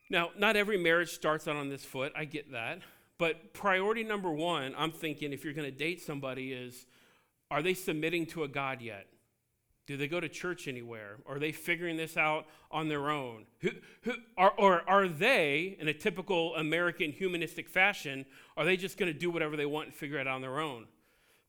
Now, 0.09 0.31
not 0.37 0.57
every 0.57 0.77
marriage 0.77 1.11
starts 1.11 1.47
out 1.47 1.57
on 1.57 1.69
this 1.69 1.85
foot. 1.85 2.13
I 2.17 2.25
get 2.25 2.53
that. 2.53 2.81
But 3.19 3.53
priority 3.53 4.03
number 4.03 4.31
one, 4.31 4.75
I'm 4.77 4.93
thinking 4.93 5.33
if 5.33 5.45
you're 5.45 5.53
going 5.53 5.71
to 5.71 5.77
date 5.77 6.03
somebody, 6.03 6.53
is 6.53 6.87
are 7.51 7.63
they 7.63 7.75
submitting 7.75 8.27
to 8.27 8.45
a 8.45 8.49
God 8.49 8.81
yet? 8.81 9.07
Do 9.87 9.97
they 9.97 10.09
go 10.09 10.21
to 10.21 10.29
church 10.29 10.69
anywhere? 10.69 11.17
Are 11.27 11.39
they 11.39 11.53
figuring 11.53 11.97
this 11.97 12.17
out 12.17 12.47
on 12.71 12.89
their 12.89 13.11
own? 13.11 13.45
Who, 13.59 13.71
who, 14.03 14.13
are, 14.39 14.53
or 14.57 14.89
are 14.89 15.09
they, 15.09 15.77
in 15.81 15.89
a 15.89 15.93
typical 15.93 16.55
American 16.55 17.11
humanistic 17.11 17.69
fashion, 17.69 18.25
are 18.57 18.65
they 18.65 18.77
just 18.77 18.97
going 18.99 19.13
to 19.13 19.19
do 19.19 19.31
whatever 19.31 19.57
they 19.57 19.67
want 19.67 19.89
and 19.89 19.95
figure 19.95 20.19
it 20.19 20.27
out 20.27 20.37
on 20.37 20.43
their 20.43 20.61
own? 20.61 20.87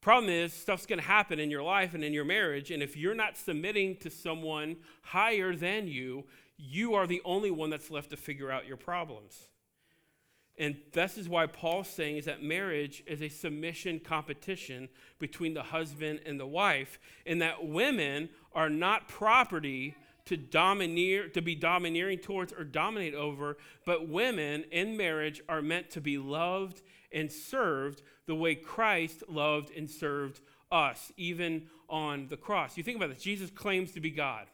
Problem 0.01 0.31
is, 0.31 0.51
stuff's 0.51 0.87
going 0.87 0.99
to 0.99 1.05
happen 1.05 1.39
in 1.39 1.51
your 1.51 1.61
life 1.61 1.93
and 1.93 2.03
in 2.03 2.11
your 2.11 2.25
marriage, 2.25 2.71
and 2.71 2.81
if 2.81 2.97
you're 2.97 3.13
not 3.13 3.37
submitting 3.37 3.95
to 3.97 4.09
someone 4.09 4.77
higher 5.03 5.55
than 5.55 5.87
you, 5.87 6.25
you 6.57 6.95
are 6.95 7.05
the 7.05 7.21
only 7.23 7.51
one 7.51 7.69
that's 7.69 7.91
left 7.91 8.09
to 8.09 8.17
figure 8.17 8.51
out 8.51 8.65
your 8.65 8.77
problems. 8.77 9.47
And 10.57 10.77
this 10.91 11.17
is 11.19 11.29
why 11.29 11.45
Paul's 11.45 11.87
saying 11.87 12.17
is 12.17 12.25
that 12.25 12.41
marriage 12.41 13.03
is 13.05 13.21
a 13.21 13.29
submission 13.29 13.99
competition 13.99 14.89
between 15.19 15.53
the 15.53 15.63
husband 15.63 16.21
and 16.25 16.39
the 16.39 16.47
wife, 16.47 16.99
and 17.27 17.39
that 17.43 17.67
women 17.67 18.29
are 18.53 18.69
not 18.69 19.07
property 19.07 19.95
to 20.25 20.35
domineer 20.35 21.27
to 21.29 21.41
be 21.41 21.55
domineering 21.55 22.17
towards 22.17 22.53
or 22.53 22.63
dominate 22.63 23.13
over, 23.13 23.57
but 23.85 24.07
women 24.07 24.65
in 24.71 24.97
marriage 24.97 25.41
are 25.47 25.61
meant 25.61 25.91
to 25.91 26.01
be 26.01 26.17
loved 26.17 26.81
and 27.11 27.31
served 27.31 28.01
the 28.25 28.35
way 28.35 28.55
Christ 28.55 29.23
loved 29.27 29.71
and 29.75 29.89
served 29.89 30.39
us, 30.71 31.11
even 31.17 31.67
on 31.89 32.27
the 32.29 32.37
cross. 32.37 32.77
You 32.77 32.83
think 32.83 32.97
about 32.97 33.09
this. 33.09 33.21
Jesus 33.21 33.49
claims 33.49 33.91
to 33.93 33.99
be 33.99 34.11
God. 34.11 34.47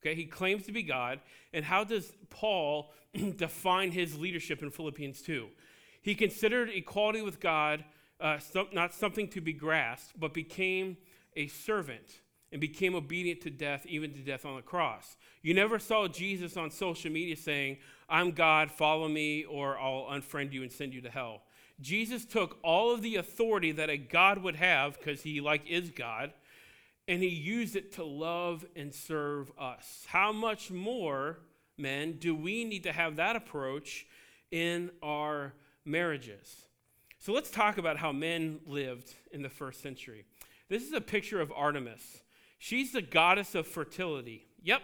Okay, 0.00 0.14
he 0.14 0.26
claims 0.26 0.66
to 0.66 0.72
be 0.72 0.82
God. 0.82 1.20
And 1.52 1.64
how 1.64 1.84
does 1.84 2.12
Paul 2.28 2.92
define 3.36 3.90
his 3.90 4.18
leadership 4.18 4.62
in 4.62 4.70
Philippians 4.70 5.22
2? 5.22 5.46
He 6.02 6.14
considered 6.14 6.68
equality 6.68 7.22
with 7.22 7.40
God 7.40 7.84
uh, 8.20 8.38
not 8.72 8.94
something 8.94 9.28
to 9.28 9.40
be 9.40 9.52
grasped, 9.52 10.18
but 10.18 10.34
became 10.34 10.96
a 11.36 11.48
servant 11.48 12.20
and 12.52 12.60
became 12.60 12.94
obedient 12.94 13.40
to 13.40 13.50
death, 13.50 13.84
even 13.86 14.12
to 14.12 14.20
death 14.20 14.44
on 14.44 14.56
the 14.56 14.62
cross. 14.62 15.16
You 15.42 15.54
never 15.54 15.78
saw 15.78 16.06
Jesus 16.06 16.56
on 16.56 16.70
social 16.70 17.10
media 17.10 17.36
saying, 17.36 17.78
I'm 18.08 18.30
God, 18.32 18.70
follow 18.70 19.08
me, 19.08 19.44
or 19.44 19.78
I'll 19.78 20.06
unfriend 20.10 20.52
you 20.52 20.62
and 20.62 20.70
send 20.70 20.94
you 20.94 21.00
to 21.00 21.10
hell. 21.10 21.42
Jesus 21.80 22.24
took 22.24 22.58
all 22.62 22.94
of 22.94 23.02
the 23.02 23.16
authority 23.16 23.72
that 23.72 23.90
a 23.90 23.96
God 23.96 24.42
would 24.42 24.56
have, 24.56 24.96
because 24.98 25.22
he 25.22 25.40
like 25.40 25.68
is 25.68 25.90
God, 25.90 26.32
and 27.06 27.22
he 27.22 27.28
used 27.28 27.76
it 27.76 27.92
to 27.94 28.04
love 28.04 28.64
and 28.74 28.94
serve 28.94 29.50
us. 29.58 30.04
How 30.08 30.32
much 30.32 30.70
more, 30.70 31.38
men, 31.76 32.12
do 32.18 32.34
we 32.34 32.64
need 32.64 32.84
to 32.84 32.92
have 32.92 33.16
that 33.16 33.36
approach 33.36 34.06
in 34.50 34.90
our 35.02 35.52
marriages? 35.84 36.62
So 37.18 37.32
let's 37.32 37.50
talk 37.50 37.78
about 37.78 37.96
how 37.96 38.12
men 38.12 38.60
lived 38.66 39.14
in 39.32 39.42
the 39.42 39.48
first 39.48 39.82
century. 39.82 40.24
This 40.68 40.82
is 40.82 40.92
a 40.92 41.00
picture 41.00 41.40
of 41.40 41.52
Artemis. 41.54 42.22
She's 42.58 42.92
the 42.92 43.02
goddess 43.02 43.54
of 43.54 43.66
fertility. 43.66 44.46
Yep, 44.62 44.82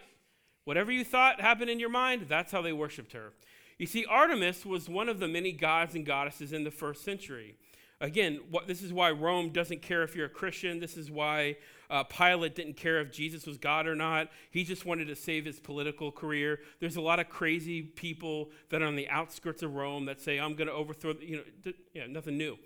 whatever 0.64 0.92
you 0.92 1.04
thought 1.04 1.40
happened 1.40 1.70
in 1.70 1.80
your 1.80 1.88
mind, 1.88 2.26
that's 2.28 2.52
how 2.52 2.60
they 2.60 2.72
worshiped 2.72 3.12
her. 3.12 3.32
You 3.80 3.86
see, 3.86 4.04
Artemis 4.04 4.66
was 4.66 4.90
one 4.90 5.08
of 5.08 5.20
the 5.20 5.26
many 5.26 5.52
gods 5.52 5.94
and 5.94 6.04
goddesses 6.04 6.52
in 6.52 6.64
the 6.64 6.70
first 6.70 7.02
century. 7.02 7.56
Again, 7.98 8.40
what, 8.50 8.66
this 8.66 8.82
is 8.82 8.92
why 8.92 9.10
Rome 9.10 9.48
doesn't 9.48 9.80
care 9.80 10.02
if 10.02 10.14
you're 10.14 10.26
a 10.26 10.28
Christian. 10.28 10.80
This 10.80 10.98
is 10.98 11.10
why 11.10 11.56
uh, 11.88 12.04
Pilate 12.04 12.54
didn't 12.54 12.76
care 12.76 13.00
if 13.00 13.10
Jesus 13.10 13.46
was 13.46 13.56
God 13.56 13.86
or 13.86 13.94
not. 13.94 14.28
He 14.50 14.64
just 14.64 14.84
wanted 14.84 15.06
to 15.06 15.16
save 15.16 15.46
his 15.46 15.60
political 15.60 16.12
career. 16.12 16.60
There's 16.78 16.96
a 16.96 17.00
lot 17.00 17.20
of 17.20 17.30
crazy 17.30 17.80
people 17.80 18.50
that 18.68 18.82
are 18.82 18.86
on 18.86 18.96
the 18.96 19.08
outskirts 19.08 19.62
of 19.62 19.74
Rome 19.74 20.04
that 20.04 20.20
say, 20.20 20.38
I'm 20.38 20.56
going 20.56 20.68
to 20.68 20.74
overthrow, 20.74 21.14
you 21.18 21.36
know, 21.38 21.72
yeah, 21.94 22.06
nothing 22.06 22.36
new. 22.36 22.58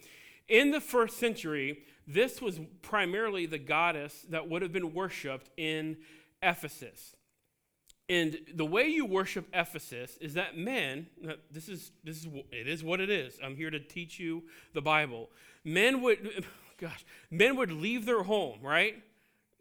In 0.48 0.72
the 0.72 0.80
first 0.80 1.18
century, 1.18 1.84
this 2.08 2.42
was 2.42 2.58
primarily 2.82 3.46
the 3.46 3.58
goddess 3.58 4.26
that 4.30 4.48
would 4.48 4.62
have 4.62 4.72
been 4.72 4.92
worshiped 4.92 5.48
in 5.56 5.96
Ephesus. 6.42 7.14
And 8.08 8.38
the 8.54 8.66
way 8.66 8.86
you 8.88 9.06
worship 9.06 9.46
Ephesus 9.54 10.18
is 10.20 10.34
that 10.34 10.58
men, 10.58 11.06
this 11.50 11.68
is, 11.68 11.92
this 12.02 12.18
is, 12.18 12.26
it 12.52 12.68
is 12.68 12.84
what 12.84 13.00
it 13.00 13.08
is. 13.08 13.38
I'm 13.42 13.56
here 13.56 13.70
to 13.70 13.80
teach 13.80 14.20
you 14.20 14.42
the 14.74 14.82
Bible. 14.82 15.30
Men 15.64 16.02
would, 16.02 16.44
gosh, 16.78 17.04
men 17.30 17.56
would 17.56 17.72
leave 17.72 18.04
their 18.04 18.22
home, 18.22 18.58
right? 18.62 19.02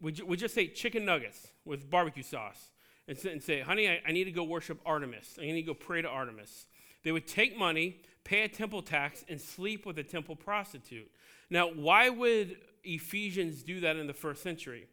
We 0.01 0.13
would 0.25 0.39
just 0.39 0.53
say 0.53 0.67
chicken 0.67 1.05
nuggets 1.05 1.47
with 1.63 1.89
barbecue 1.89 2.23
sauce 2.23 2.69
and 3.07 3.17
and 3.25 3.41
say 3.41 3.61
honey, 3.61 3.89
I, 3.89 4.01
I 4.07 4.11
need 4.11 4.25
to 4.25 4.31
go 4.31 4.43
worship 4.43 4.79
Artemis. 4.85 5.37
I 5.39 5.43
need 5.43 5.53
to 5.53 5.61
go 5.61 5.73
pray 5.73 6.01
to 6.01 6.07
Artemis. 6.07 6.65
They 7.03 7.11
would 7.11 7.27
take 7.27 7.57
money, 7.57 7.97
pay 8.23 8.43
a 8.43 8.47
temple 8.47 8.81
tax, 8.81 9.23
and 9.27 9.39
sleep 9.39 9.85
with 9.85 9.97
a 9.99 10.03
temple 10.03 10.35
prostitute. 10.35 11.09
Now, 11.49 11.69
why 11.69 12.09
would 12.09 12.57
Ephesians 12.83 13.63
do 13.63 13.81
that 13.81 13.97
in 13.97 14.07
the 14.07 14.13
first 14.13 14.41
century? 14.41 14.87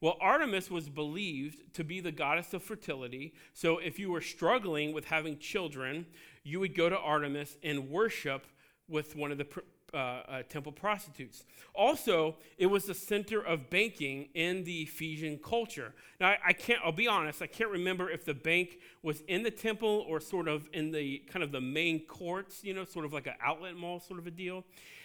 Well, 0.00 0.16
Artemis 0.20 0.70
was 0.70 0.88
believed 0.88 1.74
to 1.74 1.84
be 1.84 2.00
the 2.00 2.12
goddess 2.12 2.54
of 2.54 2.62
fertility. 2.62 3.34
So 3.52 3.78
if 3.78 3.98
you 3.98 4.10
were 4.10 4.22
struggling 4.22 4.94
with 4.94 5.04
having 5.04 5.38
children, 5.38 6.06
you 6.42 6.58
would 6.60 6.74
go 6.74 6.88
to 6.88 6.98
Artemis 6.98 7.58
and 7.62 7.90
worship 7.90 8.46
with 8.88 9.14
one 9.14 9.30
of 9.30 9.38
the 9.38 9.46
uh, 9.92 9.96
uh, 9.96 10.42
temple 10.48 10.72
prostitutes. 10.72 11.44
Also, 11.74 12.36
it 12.58 12.66
was 12.66 12.84
the 12.84 12.94
center 12.94 13.40
of 13.40 13.68
banking 13.70 14.28
in 14.34 14.64
the 14.64 14.82
Ephesian 14.82 15.38
culture. 15.38 15.92
Now, 16.20 16.28
I, 16.28 16.38
I, 16.46 16.52
can't, 16.52 16.80
I'll 16.84 16.92
be 16.92 17.08
honest, 17.08 17.42
I 17.42 17.46
can't 17.46 17.70
remember 17.70 18.08
if 18.08 18.24
the 18.24 18.34
bank 18.34 18.78
was 19.02 19.22
in 19.28 19.42
the 19.42 19.50
temple 19.50 20.06
or 20.08 20.20
sort 20.20 20.48
of 20.48 20.68
in 20.72 20.92
the 20.92 21.18
kind 21.30 21.42
of 21.42 21.52
the 21.52 21.60
main 21.60 22.06
courts, 22.06 22.62
you 22.62 22.72
know, 22.72 22.84
sort 22.84 23.04
of 23.04 23.12
like 23.12 23.26
an 23.26 23.34
outlet 23.42 23.74
mall 23.74 24.00
sort 24.00 24.18
of 24.18 24.26
a 24.26 24.30
deal. 24.30 24.64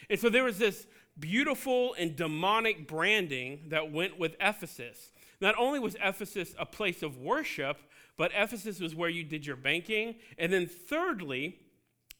And 0.09 0.19
so 0.19 0.29
there 0.29 0.43
was 0.43 0.59
this 0.59 0.85
beautiful 1.19 1.95
and 1.97 2.15
demonic 2.15 2.87
branding 2.87 3.65
that 3.69 3.91
went 3.91 4.19
with 4.19 4.35
Ephesus. 4.39 5.11
Not 5.41 5.55
only 5.57 5.79
was 5.79 5.95
Ephesus 6.01 6.53
a 6.57 6.65
place 6.65 7.03
of 7.03 7.17
worship, 7.17 7.77
but 8.17 8.31
Ephesus 8.33 8.79
was 8.79 8.95
where 8.95 9.09
you 9.09 9.23
did 9.23 9.45
your 9.45 9.55
banking. 9.55 10.15
And 10.37 10.51
then 10.51 10.67
thirdly, 10.67 11.59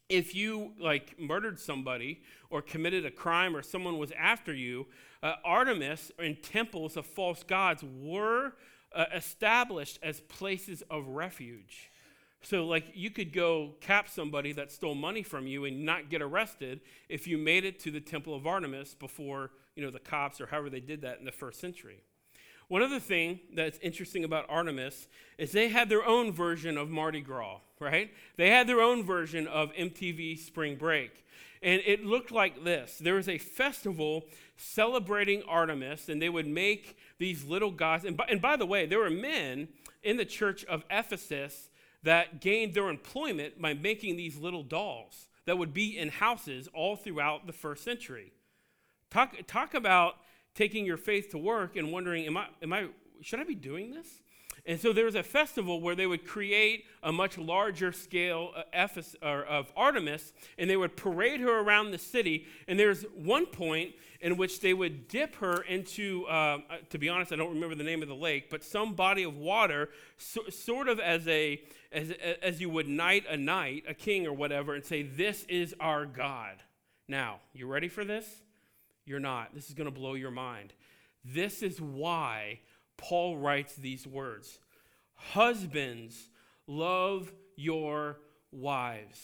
if 0.09 0.35
you 0.35 0.73
like 0.79 1.19
murdered 1.19 1.59
somebody 1.59 2.21
or 2.49 2.61
committed 2.61 3.05
a 3.05 3.11
crime 3.11 3.55
or 3.55 3.61
someone 3.61 3.97
was 3.97 4.11
after 4.17 4.53
you, 4.53 4.85
uh, 5.23 5.33
Artemis 5.43 6.11
and 6.19 6.41
temples 6.43 6.97
of 6.97 7.05
false 7.05 7.43
gods 7.43 7.83
were 7.83 8.53
uh, 8.93 9.05
established 9.13 9.99
as 10.03 10.19
places 10.21 10.83
of 10.89 11.07
refuge. 11.07 11.89
So, 12.45 12.63
like, 12.67 12.91
you 12.93 13.09
could 13.09 13.33
go 13.33 13.73
cap 13.81 14.07
somebody 14.07 14.51
that 14.51 14.71
stole 14.71 14.93
money 14.93 15.23
from 15.23 15.47
you 15.47 15.65
and 15.65 15.83
not 15.83 16.11
get 16.11 16.21
arrested 16.21 16.81
if 17.09 17.25
you 17.25 17.39
made 17.39 17.65
it 17.65 17.79
to 17.79 17.89
the 17.89 17.99
Temple 17.99 18.35
of 18.35 18.45
Artemis 18.45 18.93
before, 18.93 19.49
you 19.75 19.83
know, 19.83 19.89
the 19.89 19.97
cops 19.97 20.39
or 20.39 20.45
however 20.45 20.69
they 20.69 20.79
did 20.79 21.01
that 21.01 21.17
in 21.17 21.25
the 21.25 21.31
first 21.31 21.59
century. 21.59 22.03
One 22.67 22.83
other 22.83 22.99
thing 22.99 23.39
that's 23.55 23.79
interesting 23.79 24.23
about 24.23 24.45
Artemis 24.47 25.07
is 25.39 25.53
they 25.53 25.69
had 25.69 25.89
their 25.89 26.05
own 26.05 26.31
version 26.31 26.77
of 26.77 26.87
Mardi 26.87 27.21
Gras, 27.21 27.61
right? 27.79 28.11
They 28.37 28.51
had 28.51 28.67
their 28.67 28.79
own 28.81 29.03
version 29.03 29.47
of 29.47 29.73
MTV 29.73 30.37
Spring 30.37 30.75
Break. 30.75 31.25
And 31.63 31.81
it 31.83 32.05
looked 32.05 32.31
like 32.31 32.63
this 32.63 32.99
there 32.99 33.15
was 33.15 33.27
a 33.27 33.39
festival 33.39 34.25
celebrating 34.55 35.41
Artemis, 35.47 36.09
and 36.09 36.21
they 36.21 36.29
would 36.29 36.45
make 36.47 36.95
these 37.17 37.43
little 37.43 37.71
gods. 37.71 38.05
And 38.05 38.15
by, 38.15 38.25
and 38.29 38.39
by 38.39 38.55
the 38.55 38.67
way, 38.67 38.85
there 38.85 38.99
were 38.99 39.09
men 39.09 39.67
in 40.03 40.17
the 40.17 40.25
church 40.25 40.63
of 40.65 40.83
Ephesus 40.91 41.69
that 42.05 42.39
gained 42.39 42.75
their 42.75 42.89
employment 42.89 43.59
by 43.59 43.73
making 43.73 44.15
these 44.15 44.37
little 44.37 44.63
dolls 44.63 45.27
that 45.45 45.57
would 45.57 45.73
be 45.73 45.97
in 45.97 46.09
houses 46.09 46.69
all 46.73 46.95
throughout 46.95 47.47
the 47.47 47.53
first 47.53 47.83
century. 47.83 48.31
Talk, 49.09 49.35
talk 49.47 49.73
about 49.73 50.15
taking 50.53 50.85
your 50.85 50.97
faith 50.97 51.31
to 51.31 51.37
work 51.37 51.75
and 51.75 51.91
wondering, 51.91 52.25
am 52.25 52.37
I, 52.37 52.47
am 52.61 52.73
I, 52.73 52.87
should 53.21 53.39
I 53.39 53.43
be 53.43 53.55
doing 53.55 53.91
this? 53.91 54.21
And 54.67 54.79
so 54.79 54.93
there 54.93 55.05
was 55.05 55.15
a 55.15 55.21
festival 55.21 55.79
where 55.79 55.93
they 55.93 56.07
would 56.07 56.25
create 56.25 56.85
a 57.03 57.11
much 57.11 57.37
larger 57.37 57.91
scale 57.91 58.51
of 58.73 59.71
Artemis, 59.77 60.33
and 60.57 60.67
they 60.67 60.77
would 60.77 60.97
parade 60.97 61.39
her 61.41 61.59
around 61.59 61.91
the 61.91 61.99
city. 61.99 62.47
And 62.67 62.79
there's 62.79 63.03
one 63.13 63.45
point 63.45 63.93
in 64.21 64.37
which 64.37 64.61
they 64.61 64.73
would 64.73 65.07
dip 65.07 65.35
her 65.35 65.61
into, 65.61 66.25
uh, 66.27 66.31
uh 66.31 66.77
to 66.89 66.97
be 66.97 67.09
honest, 67.09 67.31
I 67.31 67.35
don't 67.35 67.53
remember 67.53 67.75
the 67.75 67.83
name 67.83 68.01
of 68.01 68.07
the 68.07 68.15
lake, 68.15 68.49
but 68.49 68.63
some 68.63 68.95
body 68.95 69.21
of 69.21 69.37
water, 69.37 69.89
so, 70.17 70.41
sort 70.49 70.89
of 70.89 70.99
as 70.99 71.27
a 71.27 71.61
as, 71.91 72.11
as 72.41 72.59
you 72.59 72.69
would 72.71 72.87
knight 72.87 73.25
a 73.29 73.37
knight, 73.37 73.83
a 73.87 73.93
king 73.93 74.25
or 74.25 74.33
whatever, 74.33 74.73
and 74.73 74.83
say, 74.83 75.03
"This 75.03 75.45
is 75.47 75.75
our 75.79 76.05
God." 76.05 76.55
Now, 77.07 77.39
you 77.53 77.67
ready 77.67 77.87
for 77.87 78.03
this? 78.03 78.27
You're 79.05 79.19
not. 79.19 79.53
This 79.53 79.67
is 79.67 79.75
going 79.75 79.85
to 79.85 79.97
blow 79.97 80.15
your 80.15 80.31
mind. 80.31 80.73
This 81.23 81.61
is 81.61 81.79
why 81.79 82.59
Paul 82.97 83.37
writes 83.37 83.75
these 83.75 84.07
words 84.07 84.59
Husbands, 85.15 86.29
love 86.67 87.31
your 87.55 88.17
wives. 88.51 89.19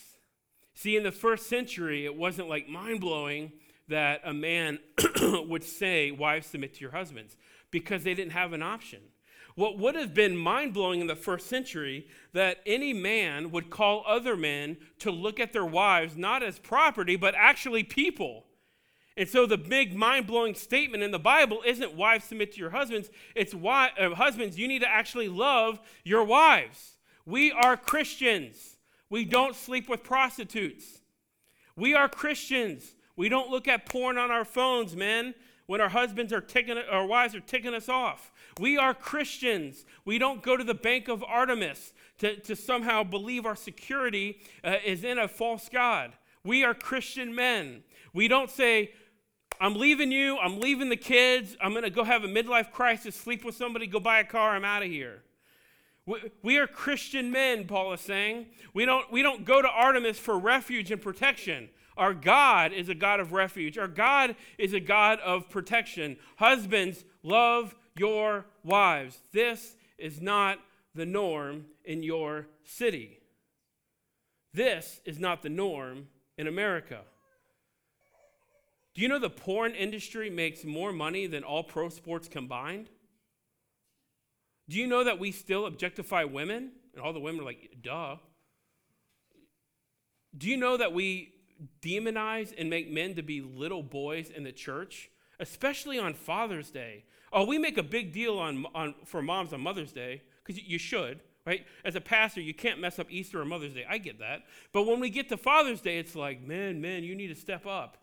See, 0.73 0.97
in 0.97 1.03
the 1.03 1.11
first 1.11 1.47
century, 1.47 2.05
it 2.05 2.15
wasn't 2.15 2.49
like 2.49 2.67
mind 2.67 3.01
blowing 3.01 3.51
that 3.87 4.21
a 4.23 4.33
man 4.33 4.79
would 5.21 5.63
say, 5.63 6.11
Wives, 6.11 6.47
submit 6.47 6.73
to 6.75 6.81
your 6.81 6.91
husbands, 6.91 7.37
because 7.69 8.03
they 8.03 8.13
didn't 8.13 8.31
have 8.31 8.53
an 8.53 8.63
option. 8.63 8.99
What 9.55 9.77
would 9.77 9.95
have 9.95 10.13
been 10.13 10.37
mind 10.37 10.73
blowing 10.73 11.01
in 11.01 11.07
the 11.07 11.15
first 11.15 11.47
century 11.47 12.07
that 12.33 12.61
any 12.65 12.93
man 12.93 13.51
would 13.51 13.69
call 13.69 14.03
other 14.07 14.37
men 14.37 14.77
to 14.99 15.11
look 15.11 15.39
at 15.39 15.51
their 15.51 15.65
wives 15.65 16.15
not 16.15 16.41
as 16.41 16.57
property, 16.57 17.15
but 17.15 17.35
actually 17.37 17.83
people. 17.83 18.45
And 19.17 19.27
so 19.27 19.45
the 19.45 19.57
big 19.57 19.95
mind-blowing 19.95 20.55
statement 20.55 21.03
in 21.03 21.11
the 21.11 21.19
Bible 21.19 21.61
isn't 21.65 21.93
wives 21.93 22.25
submit 22.25 22.53
to 22.53 22.59
your 22.59 22.69
husbands, 22.69 23.09
it's 23.35 23.53
uh, 23.53 24.15
husbands 24.15 24.57
you 24.57 24.67
need 24.67 24.79
to 24.79 24.89
actually 24.89 25.27
love 25.27 25.79
your 26.03 26.23
wives. 26.23 26.97
We 27.25 27.51
are 27.51 27.75
Christians. 27.75 28.77
We 29.09 29.25
don't 29.25 29.55
sleep 29.55 29.89
with 29.89 30.03
prostitutes. 30.03 31.01
We 31.75 31.93
are 31.93 32.07
Christians. 32.07 32.93
We 33.15 33.27
don't 33.27 33.49
look 33.49 33.67
at 33.67 33.85
porn 33.85 34.17
on 34.17 34.31
our 34.31 34.45
phones, 34.45 34.95
men, 34.95 35.35
when 35.67 35.81
our 35.81 35.89
husbands 35.89 36.33
are 36.33 36.41
taking 36.41 36.77
our 36.77 37.05
wives 37.05 37.35
are 37.35 37.41
ticking 37.41 37.73
us 37.73 37.89
off. 37.89 38.31
We 38.59 38.77
are 38.77 38.93
Christians. 38.93 39.85
We 40.05 40.17
don't 40.17 40.41
go 40.41 40.57
to 40.57 40.63
the 40.63 40.73
bank 40.73 41.07
of 41.07 41.23
Artemis 41.23 41.93
to, 42.19 42.37
to 42.41 42.55
somehow 42.55 43.03
believe 43.03 43.45
our 43.45 43.55
security 43.55 44.39
uh, 44.63 44.75
is 44.85 45.03
in 45.03 45.17
a 45.17 45.27
false 45.27 45.69
god. 45.69 46.13
We 46.43 46.63
are 46.63 46.73
Christian 46.73 47.35
men. 47.35 47.83
We 48.13 48.27
don't 48.27 48.49
say, 48.49 48.91
I'm 49.61 49.75
leaving 49.75 50.11
you, 50.11 50.39
I'm 50.39 50.59
leaving 50.59 50.89
the 50.89 50.97
kids, 50.97 51.55
I'm 51.61 51.71
going 51.71 51.83
to 51.83 51.91
go 51.91 52.03
have 52.03 52.23
a 52.23 52.27
midlife 52.27 52.71
crisis, 52.71 53.15
sleep 53.15 53.45
with 53.45 53.55
somebody, 53.55 53.85
go 53.85 53.99
buy 53.99 54.19
a 54.19 54.23
car, 54.23 54.55
I'm 54.55 54.65
out 54.65 54.81
of 54.81 54.89
here. 54.89 55.21
We, 56.07 56.31
we 56.41 56.57
are 56.57 56.65
Christian 56.65 57.31
men, 57.31 57.67
Paul 57.67 57.93
is 57.93 58.01
saying. 58.01 58.47
We 58.73 58.85
don't, 58.85 59.11
we 59.11 59.21
don't 59.21 59.45
go 59.45 59.61
to 59.61 59.67
Artemis 59.67 60.17
for 60.17 60.39
refuge 60.39 60.89
and 60.89 60.99
protection. 60.99 61.69
Our 61.95 62.15
God 62.15 62.73
is 62.73 62.89
a 62.89 62.95
God 62.95 63.19
of 63.19 63.33
refuge. 63.33 63.77
Our 63.77 63.87
God 63.87 64.35
is 64.57 64.73
a 64.73 64.79
God 64.79 65.19
of 65.19 65.47
protection. 65.47 66.17
Husbands, 66.37 67.05
love 67.21 67.75
your 67.95 68.47
wives. 68.63 69.19
This 69.31 69.75
is 69.99 70.19
not 70.19 70.57
the 70.95 71.05
norm 71.05 71.65
in 71.85 72.01
your 72.01 72.47
city. 72.63 73.19
This 74.55 75.01
is 75.05 75.19
not 75.19 75.43
the 75.43 75.49
norm 75.49 76.07
in 76.35 76.47
America. 76.47 77.01
Do 78.93 79.01
you 79.01 79.07
know 79.07 79.19
the 79.19 79.29
porn 79.29 79.73
industry 79.73 80.29
makes 80.29 80.65
more 80.65 80.91
money 80.91 81.27
than 81.27 81.43
all 81.43 81.63
pro 81.63 81.89
sports 81.89 82.27
combined? 82.27 82.89
Do 84.67 84.77
you 84.77 84.87
know 84.87 85.03
that 85.03 85.19
we 85.19 85.31
still 85.31 85.65
objectify 85.65 86.25
women? 86.25 86.71
And 86.93 87.03
all 87.03 87.13
the 87.13 87.19
women 87.19 87.41
are 87.41 87.45
like, 87.45 87.77
duh. 87.81 88.17
Do 90.37 90.47
you 90.47 90.57
know 90.57 90.77
that 90.77 90.93
we 90.93 91.33
demonize 91.81 92.53
and 92.57 92.69
make 92.69 92.91
men 92.91 93.15
to 93.15 93.21
be 93.21 93.41
little 93.41 93.83
boys 93.83 94.29
in 94.29 94.43
the 94.43 94.51
church, 94.51 95.09
especially 95.39 95.99
on 95.99 96.13
Father's 96.13 96.69
Day? 96.69 97.05
Oh, 97.33 97.45
we 97.45 97.57
make 97.57 97.77
a 97.77 97.83
big 97.83 98.11
deal 98.11 98.37
on, 98.37 98.65
on, 98.75 98.95
for 99.05 99.21
moms 99.21 99.53
on 99.53 99.61
Mother's 99.61 99.93
Day, 99.93 100.21
because 100.43 100.61
you 100.61 100.77
should, 100.77 101.21
right? 101.45 101.65
As 101.85 101.95
a 101.95 102.01
pastor, 102.01 102.41
you 102.41 102.53
can't 102.53 102.79
mess 102.79 102.99
up 102.99 103.07
Easter 103.09 103.39
or 103.39 103.45
Mother's 103.45 103.73
Day. 103.73 103.85
I 103.89 103.97
get 103.97 104.19
that. 104.19 104.43
But 104.73 104.83
when 104.83 104.99
we 104.99 105.09
get 105.09 105.29
to 105.29 105.37
Father's 105.37 105.81
Day, 105.81 105.97
it's 105.97 106.15
like, 106.15 106.41
man, 106.41 106.81
man, 106.81 107.03
you 107.03 107.15
need 107.15 107.27
to 107.27 107.35
step 107.35 107.65
up. 107.65 107.97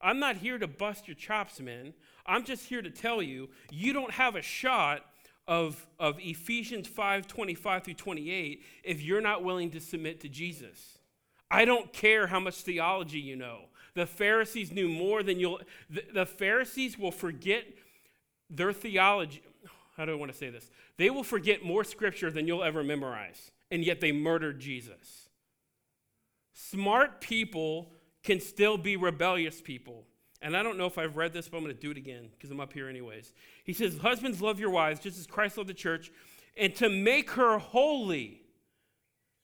I'm 0.00 0.18
not 0.18 0.36
here 0.36 0.58
to 0.58 0.66
bust 0.66 1.08
your 1.08 1.14
chops, 1.14 1.60
man. 1.60 1.94
I'm 2.26 2.44
just 2.44 2.66
here 2.66 2.82
to 2.82 2.90
tell 2.90 3.22
you, 3.22 3.48
you 3.70 3.92
don't 3.92 4.12
have 4.12 4.36
a 4.36 4.42
shot 4.42 5.02
of, 5.48 5.86
of 5.98 6.16
Ephesians 6.18 6.88
5 6.88 7.26
25 7.26 7.84
through 7.84 7.94
28 7.94 8.64
if 8.84 9.00
you're 9.00 9.20
not 9.20 9.44
willing 9.44 9.70
to 9.70 9.80
submit 9.80 10.20
to 10.20 10.28
Jesus. 10.28 10.98
I 11.50 11.64
don't 11.64 11.92
care 11.92 12.26
how 12.26 12.40
much 12.40 12.56
theology 12.56 13.20
you 13.20 13.36
know. 13.36 13.66
The 13.94 14.06
Pharisees 14.06 14.72
knew 14.72 14.88
more 14.88 15.22
than 15.22 15.38
you'll. 15.38 15.60
The, 15.88 16.04
the 16.12 16.26
Pharisees 16.26 16.98
will 16.98 17.12
forget 17.12 17.64
their 18.50 18.72
theology. 18.72 19.42
How 19.96 20.04
do 20.04 20.12
I 20.12 20.16
want 20.16 20.32
to 20.32 20.36
say 20.36 20.50
this? 20.50 20.70
They 20.98 21.08
will 21.08 21.24
forget 21.24 21.64
more 21.64 21.84
scripture 21.84 22.30
than 22.30 22.46
you'll 22.46 22.64
ever 22.64 22.82
memorize, 22.82 23.50
and 23.70 23.84
yet 23.84 24.00
they 24.00 24.12
murdered 24.12 24.60
Jesus. 24.60 25.28
Smart 26.52 27.20
people 27.20 27.92
can 28.26 28.40
still 28.40 28.76
be 28.76 28.96
rebellious 28.96 29.62
people. 29.62 30.04
And 30.42 30.54
I 30.54 30.62
don't 30.62 30.76
know 30.76 30.86
if 30.86 30.98
I've 30.98 31.16
read 31.16 31.32
this, 31.32 31.48
but 31.48 31.56
I'm 31.56 31.62
going 31.62 31.74
to 31.74 31.80
do 31.80 31.90
it 31.90 31.96
again 31.96 32.28
because 32.32 32.50
I'm 32.50 32.60
up 32.60 32.72
here 32.72 32.88
anyways. 32.88 33.32
He 33.64 33.72
says, 33.72 33.98
Husbands, 33.98 34.42
love 34.42 34.60
your 34.60 34.68
wives 34.68 35.00
just 35.00 35.18
as 35.18 35.26
Christ 35.26 35.56
loved 35.56 35.70
the 35.70 35.74
church, 35.74 36.12
and 36.56 36.74
to 36.76 36.90
make 36.90 37.30
her 37.30 37.58
holy. 37.58 38.42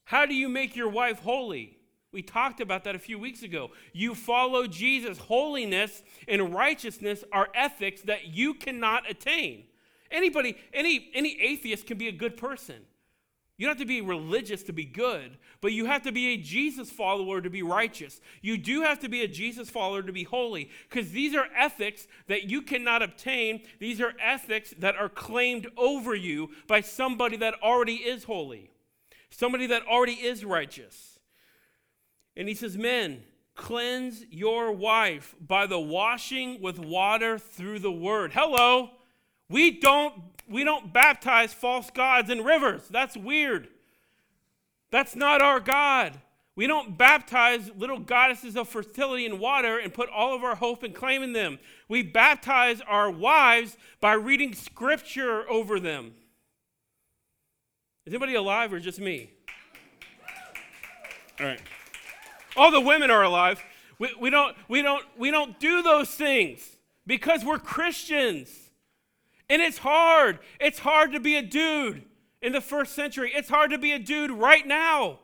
How 0.04 0.26
do 0.26 0.34
you 0.34 0.48
make 0.48 0.76
your 0.76 0.90
wife 0.90 1.20
holy? 1.20 1.78
We 2.12 2.20
talked 2.20 2.60
about 2.60 2.84
that 2.84 2.94
a 2.94 2.98
few 2.98 3.18
weeks 3.18 3.42
ago. 3.42 3.70
You 3.94 4.14
follow 4.14 4.66
Jesus. 4.66 5.16
Holiness 5.16 6.02
and 6.28 6.52
righteousness 6.52 7.24
are 7.32 7.48
ethics 7.54 8.02
that 8.02 8.26
you 8.26 8.52
cannot 8.52 9.08
attain. 9.08 9.64
Anybody, 10.10 10.58
any, 10.74 11.10
any 11.14 11.40
atheist 11.40 11.86
can 11.86 11.96
be 11.96 12.08
a 12.08 12.12
good 12.12 12.36
person. 12.36 12.82
You 13.62 13.68
don't 13.68 13.78
have 13.78 13.86
to 13.86 13.94
be 13.94 14.00
religious 14.00 14.64
to 14.64 14.72
be 14.72 14.84
good, 14.84 15.38
but 15.60 15.72
you 15.72 15.84
have 15.84 16.02
to 16.02 16.10
be 16.10 16.30
a 16.30 16.36
Jesus 16.36 16.90
follower 16.90 17.40
to 17.40 17.48
be 17.48 17.62
righteous. 17.62 18.20
You 18.40 18.58
do 18.58 18.82
have 18.82 18.98
to 18.98 19.08
be 19.08 19.22
a 19.22 19.28
Jesus 19.28 19.70
follower 19.70 20.02
to 20.02 20.12
be 20.12 20.24
holy, 20.24 20.68
because 20.90 21.12
these 21.12 21.32
are 21.36 21.46
ethics 21.56 22.08
that 22.26 22.50
you 22.50 22.62
cannot 22.62 23.02
obtain. 23.02 23.62
These 23.78 24.00
are 24.00 24.14
ethics 24.20 24.74
that 24.80 24.96
are 24.96 25.08
claimed 25.08 25.68
over 25.76 26.12
you 26.12 26.50
by 26.66 26.80
somebody 26.80 27.36
that 27.36 27.54
already 27.62 27.98
is 27.98 28.24
holy, 28.24 28.72
somebody 29.30 29.68
that 29.68 29.86
already 29.86 30.14
is 30.14 30.44
righteous. 30.44 31.20
And 32.36 32.48
he 32.48 32.56
says, 32.56 32.76
Men, 32.76 33.22
cleanse 33.54 34.24
your 34.28 34.72
wife 34.72 35.36
by 35.40 35.68
the 35.68 35.78
washing 35.78 36.60
with 36.60 36.80
water 36.80 37.38
through 37.38 37.78
the 37.78 37.92
word. 37.92 38.32
Hello. 38.32 38.90
We 39.52 39.70
don't, 39.70 40.14
we 40.48 40.64
don't 40.64 40.92
baptize 40.92 41.52
false 41.52 41.90
gods 41.90 42.30
in 42.30 42.42
rivers. 42.42 42.88
That's 42.88 43.16
weird. 43.16 43.68
That's 44.90 45.14
not 45.14 45.42
our 45.42 45.60
God. 45.60 46.18
We 46.56 46.66
don't 46.66 46.96
baptize 46.96 47.70
little 47.76 47.98
goddesses 47.98 48.56
of 48.56 48.68
fertility 48.68 49.26
in 49.26 49.38
water 49.38 49.78
and 49.78 49.92
put 49.92 50.08
all 50.08 50.34
of 50.34 50.42
our 50.42 50.54
hope 50.54 50.82
and 50.82 50.94
claim 50.94 51.22
in 51.22 51.34
them. 51.34 51.58
We 51.88 52.02
baptize 52.02 52.80
our 52.86 53.10
wives 53.10 53.76
by 54.00 54.14
reading 54.14 54.54
scripture 54.54 55.48
over 55.50 55.78
them. 55.78 56.12
Is 58.06 58.12
anybody 58.12 58.34
alive 58.34 58.72
or 58.72 58.80
just 58.80 59.00
me? 59.00 59.30
All 61.40 61.46
right. 61.46 61.60
All 62.56 62.70
the 62.70 62.80
women 62.80 63.10
are 63.10 63.22
alive. 63.22 63.62
We, 63.98 64.10
we, 64.18 64.30
don't, 64.30 64.56
we, 64.68 64.82
don't, 64.82 65.04
we 65.16 65.30
don't 65.30 65.60
do 65.60 65.82
those 65.82 66.08
things 66.08 66.76
because 67.06 67.44
we're 67.44 67.58
Christians. 67.58 68.61
And 69.52 69.60
it's 69.60 69.76
hard. 69.76 70.38
It's 70.58 70.78
hard 70.78 71.12
to 71.12 71.20
be 71.20 71.36
a 71.36 71.42
dude 71.42 72.04
in 72.40 72.54
the 72.54 72.62
first 72.62 72.94
century. 72.94 73.32
It's 73.34 73.50
hard 73.50 73.70
to 73.72 73.76
be 73.76 73.92
a 73.92 73.98
dude 73.98 74.30
right 74.30 74.66
now. 74.66 75.18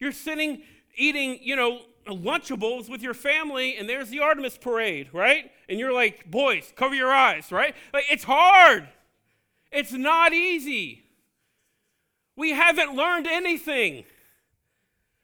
You're 0.00 0.10
sitting 0.10 0.62
eating, 0.96 1.38
you 1.40 1.54
know, 1.54 1.82
Lunchables 2.08 2.90
with 2.90 3.02
your 3.02 3.14
family, 3.14 3.76
and 3.76 3.88
there's 3.88 4.10
the 4.10 4.18
Artemis 4.18 4.58
parade, 4.58 5.10
right? 5.12 5.52
And 5.68 5.78
you're 5.78 5.92
like, 5.92 6.28
boys, 6.28 6.72
cover 6.74 6.96
your 6.96 7.12
eyes, 7.12 7.52
right? 7.52 7.76
Like, 7.94 8.06
it's 8.10 8.24
hard. 8.24 8.88
It's 9.70 9.92
not 9.92 10.32
easy. 10.32 11.04
We 12.34 12.50
haven't 12.50 12.96
learned 12.96 13.28
anything. 13.28 14.02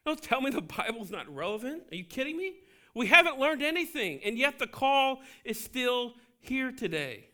Don't 0.07 0.23
tell 0.23 0.41
me 0.41 0.51
the 0.53 0.63
Bible's 0.63 1.11
not 1.11 1.29
relevant. 1.35 1.83
Are 1.91 1.97
you 1.97 2.05
kidding 2.05 2.37
me? 2.37 2.55
We 2.95 3.09
haven't 3.09 3.41
learned 3.41 3.63
anything, 3.65 4.21
and 4.25 4.39
yet 4.39 4.61
the 4.61 4.69
call 4.69 5.23
is 5.45 5.59
still 5.59 6.15
here 6.39 6.71
today. 6.71 7.25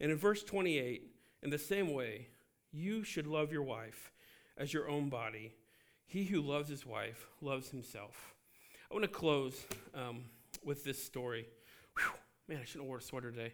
And 0.00 0.10
in 0.10 0.18
verse 0.18 0.42
28, 0.42 1.02
in 1.42 1.50
the 1.50 1.58
same 1.58 1.92
way, 1.92 2.28
you 2.72 3.02
should 3.04 3.26
love 3.26 3.52
your 3.52 3.62
wife 3.62 4.12
as 4.58 4.72
your 4.72 4.88
own 4.88 5.08
body. 5.08 5.52
He 6.06 6.24
who 6.24 6.40
loves 6.40 6.68
his 6.68 6.84
wife 6.86 7.26
loves 7.40 7.70
himself. 7.70 8.34
I 8.90 8.94
want 8.94 9.04
to 9.04 9.10
close 9.10 9.66
um, 9.94 10.24
with 10.64 10.84
this 10.84 11.02
story. 11.02 11.46
Whew, 11.96 12.12
man, 12.48 12.58
I 12.60 12.64
shouldn't 12.64 12.84
have 12.84 12.88
worn 12.88 13.00
a 13.00 13.02
sweater 13.02 13.30
today. 13.30 13.52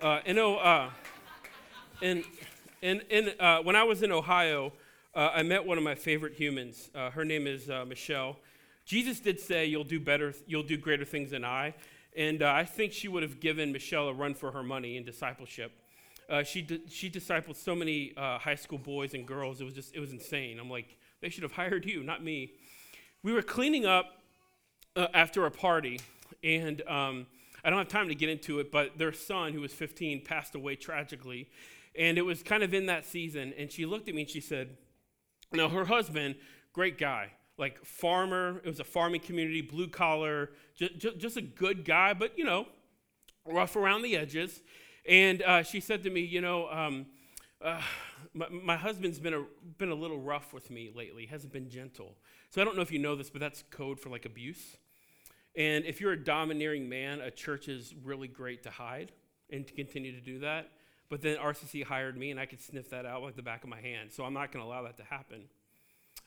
Uh, 0.00 0.20
know, 0.32 0.56
uh, 0.56 0.90
in, 2.02 2.24
in, 2.82 3.00
in, 3.08 3.32
uh, 3.40 3.58
when 3.58 3.76
I 3.76 3.84
was 3.84 4.02
in 4.02 4.12
Ohio, 4.12 4.72
uh, 5.14 5.30
I 5.32 5.42
met 5.42 5.64
one 5.64 5.78
of 5.78 5.84
my 5.84 5.94
favorite 5.94 6.34
humans. 6.34 6.90
Uh, 6.94 7.10
her 7.10 7.24
name 7.24 7.46
is 7.46 7.70
uh, 7.70 7.84
Michelle. 7.84 8.36
Jesus 8.84 9.20
did 9.20 9.40
say, 9.40 9.64
"You'll 9.64 9.84
do 9.84 10.00
better. 10.00 10.34
You'll 10.46 10.64
do 10.64 10.76
greater 10.76 11.04
things 11.04 11.30
than 11.30 11.44
I." 11.44 11.74
And 12.16 12.42
I 12.42 12.64
think 12.64 12.92
she 12.92 13.08
would 13.08 13.22
have 13.22 13.40
given 13.40 13.72
Michelle 13.72 14.08
a 14.08 14.12
run 14.12 14.34
for 14.34 14.52
her 14.52 14.62
money 14.62 14.96
in 14.96 15.04
discipleship. 15.04 15.72
Uh, 16.28 16.42
she, 16.42 16.62
di- 16.62 16.82
she 16.88 17.10
discipled 17.10 17.56
so 17.56 17.74
many 17.74 18.12
uh, 18.16 18.38
high 18.38 18.54
school 18.54 18.78
boys 18.78 19.14
and 19.14 19.26
girls. 19.26 19.60
It 19.60 19.64
was 19.64 19.74
just, 19.74 19.94
it 19.94 20.00
was 20.00 20.12
insane. 20.12 20.58
I'm 20.58 20.70
like, 20.70 20.96
they 21.20 21.28
should 21.28 21.42
have 21.42 21.52
hired 21.62 21.84
you, 21.84 22.02
not 22.02 22.22
me. 22.22 22.52
We 23.22 23.32
were 23.32 23.42
cleaning 23.42 23.86
up 23.86 24.18
uh, 24.96 25.08
after 25.14 25.46
a 25.46 25.50
party, 25.50 26.00
and 26.42 26.82
um, 26.82 27.26
I 27.64 27.70
don't 27.70 27.78
have 27.78 27.88
time 27.88 28.08
to 28.08 28.14
get 28.14 28.28
into 28.28 28.58
it, 28.60 28.70
but 28.70 28.98
their 28.98 29.12
son, 29.12 29.52
who 29.52 29.60
was 29.60 29.72
15, 29.72 30.22
passed 30.24 30.54
away 30.54 30.76
tragically. 30.76 31.48
And 31.98 32.18
it 32.18 32.22
was 32.22 32.42
kind 32.42 32.62
of 32.62 32.74
in 32.74 32.86
that 32.86 33.06
season. 33.06 33.54
And 33.56 33.70
she 33.70 33.86
looked 33.86 34.08
at 34.08 34.14
me 34.14 34.22
and 34.22 34.30
she 34.30 34.40
said, 34.40 34.76
Now, 35.52 35.68
her 35.68 35.84
husband, 35.84 36.34
great 36.72 36.98
guy, 36.98 37.30
like 37.56 37.82
farmer, 37.84 38.60
it 38.64 38.66
was 38.66 38.80
a 38.80 38.84
farming 38.84 39.20
community, 39.20 39.62
blue 39.62 39.88
collar, 39.88 40.50
just, 40.76 41.18
just 41.18 41.36
a 41.36 41.42
good 41.42 41.84
guy, 41.84 42.12
but 42.12 42.36
you 42.36 42.44
know, 42.44 42.66
rough 43.46 43.76
around 43.76 44.02
the 44.02 44.16
edges. 44.16 44.60
And 45.06 45.42
uh, 45.42 45.62
she 45.62 45.80
said 45.80 46.02
to 46.04 46.10
me, 46.10 46.20
You 46.20 46.40
know, 46.40 46.68
um, 46.68 47.06
uh, 47.62 47.80
my, 48.32 48.48
my, 48.48 48.76
husband's 48.76 49.18
been 49.18 49.34
a, 49.34 49.44
been 49.78 49.90
a 49.90 49.94
little 49.94 50.18
rough 50.18 50.52
with 50.52 50.70
me 50.70 50.90
lately, 50.94 51.26
hasn't 51.26 51.52
been 51.52 51.70
gentle. 51.70 52.14
So 52.50 52.60
I 52.60 52.64
don't 52.64 52.76
know 52.76 52.82
if 52.82 52.92
you 52.92 52.98
know 52.98 53.16
this, 53.16 53.30
but 53.30 53.40
that's 53.40 53.64
code 53.70 54.00
for 54.00 54.10
like 54.10 54.26
abuse. 54.26 54.76
And 55.56 55.84
if 55.84 56.00
you're 56.00 56.12
a 56.12 56.22
domineering 56.22 56.88
man, 56.88 57.20
a 57.20 57.30
church 57.30 57.68
is 57.68 57.94
really 58.02 58.28
great 58.28 58.62
to 58.64 58.70
hide 58.70 59.12
and 59.50 59.66
to 59.66 59.72
continue 59.72 60.12
to 60.12 60.20
do 60.20 60.40
that. 60.40 60.70
But 61.08 61.22
then 61.22 61.36
RCC 61.36 61.84
hired 61.84 62.16
me, 62.16 62.30
and 62.30 62.40
I 62.40 62.46
could 62.46 62.60
sniff 62.60 62.90
that 62.90 63.06
out 63.06 63.22
like 63.22 63.36
the 63.36 63.42
back 63.42 63.62
of 63.62 63.70
my 63.70 63.80
hand. 63.80 64.12
So 64.12 64.24
I'm 64.24 64.34
not 64.34 64.52
going 64.52 64.64
to 64.64 64.68
allow 64.68 64.82
that 64.82 64.96
to 64.96 65.04
happen. 65.04 65.44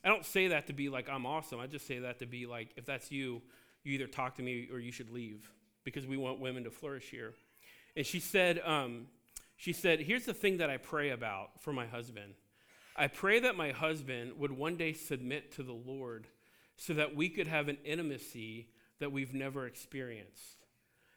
I 0.03 0.09
don't 0.09 0.25
say 0.25 0.49
that 0.49 0.67
to 0.67 0.73
be 0.73 0.89
like 0.89 1.09
I'm 1.09 1.25
awesome. 1.25 1.59
I 1.59 1.67
just 1.67 1.87
say 1.87 1.99
that 1.99 2.19
to 2.19 2.25
be 2.25 2.45
like, 2.45 2.69
if 2.77 2.85
that's 2.85 3.11
you, 3.11 3.41
you 3.83 3.93
either 3.93 4.07
talk 4.07 4.35
to 4.35 4.43
me 4.43 4.69
or 4.71 4.79
you 4.79 4.91
should 4.91 5.09
leave 5.09 5.51
because 5.83 6.05
we 6.05 6.17
want 6.17 6.39
women 6.39 6.63
to 6.63 6.71
flourish 6.71 7.09
here. 7.09 7.33
And 7.97 8.05
she 8.05 8.19
said, 8.19 8.61
um, 8.63 9.07
she 9.55 9.73
said, 9.73 9.99
here's 9.99 10.25
the 10.25 10.33
thing 10.33 10.57
that 10.57 10.69
I 10.69 10.77
pray 10.77 11.09
about 11.09 11.63
for 11.63 11.73
my 11.73 11.87
husband. 11.87 12.35
I 12.95 13.07
pray 13.07 13.39
that 13.39 13.57
my 13.57 13.71
husband 13.71 14.33
would 14.37 14.51
one 14.51 14.77
day 14.77 14.93
submit 14.93 15.51
to 15.53 15.63
the 15.63 15.73
Lord 15.73 16.27
so 16.77 16.93
that 16.93 17.15
we 17.15 17.27
could 17.27 17.47
have 17.47 17.69
an 17.69 17.79
intimacy 17.83 18.67
that 18.99 19.11
we've 19.11 19.33
never 19.33 19.65
experienced. 19.65 20.57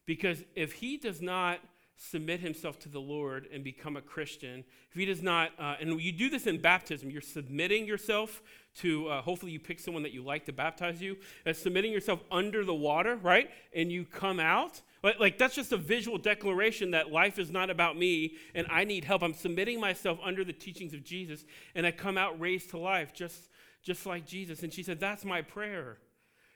Because 0.06 0.42
if 0.56 0.72
he 0.72 0.96
does 0.96 1.20
not 1.20 1.60
submit 1.98 2.40
himself 2.40 2.78
to 2.78 2.88
the 2.88 2.98
Lord 2.98 3.46
and 3.52 3.62
become 3.62 3.98
a 3.98 4.00
Christian, 4.00 4.64
if 4.90 4.96
he 4.96 5.04
does 5.04 5.22
not, 5.22 5.50
uh, 5.58 5.76
and 5.80 6.00
you 6.00 6.12
do 6.12 6.30
this 6.30 6.46
in 6.46 6.62
baptism, 6.62 7.10
you're 7.10 7.20
submitting 7.20 7.84
yourself 7.84 8.42
to, 8.76 9.08
uh, 9.08 9.20
hopefully, 9.20 9.52
you 9.52 9.60
pick 9.60 9.80
someone 9.80 10.02
that 10.04 10.12
you 10.12 10.22
like 10.22 10.46
to 10.46 10.52
baptize 10.52 11.02
you, 11.02 11.18
as 11.44 11.58
submitting 11.58 11.92
yourself 11.92 12.20
under 12.30 12.64
the 12.64 12.74
water, 12.74 13.16
right? 13.16 13.50
And 13.74 13.92
you 13.92 14.06
come 14.06 14.40
out. 14.40 14.80
Like, 15.02 15.38
that's 15.38 15.54
just 15.54 15.72
a 15.72 15.78
visual 15.78 16.18
declaration 16.18 16.90
that 16.90 17.10
life 17.10 17.38
is 17.38 17.50
not 17.50 17.70
about 17.70 17.96
me 17.96 18.34
and 18.54 18.66
I 18.68 18.84
need 18.84 19.04
help. 19.04 19.22
I'm 19.22 19.32
submitting 19.32 19.80
myself 19.80 20.18
under 20.22 20.44
the 20.44 20.52
teachings 20.52 20.92
of 20.92 21.02
Jesus 21.02 21.44
and 21.74 21.86
I 21.86 21.90
come 21.90 22.18
out 22.18 22.38
raised 22.38 22.70
to 22.70 22.78
life 22.78 23.14
just, 23.14 23.48
just 23.82 24.04
like 24.04 24.26
Jesus. 24.26 24.62
And 24.62 24.72
she 24.72 24.82
said, 24.82 25.00
That's 25.00 25.24
my 25.24 25.40
prayer. 25.40 25.98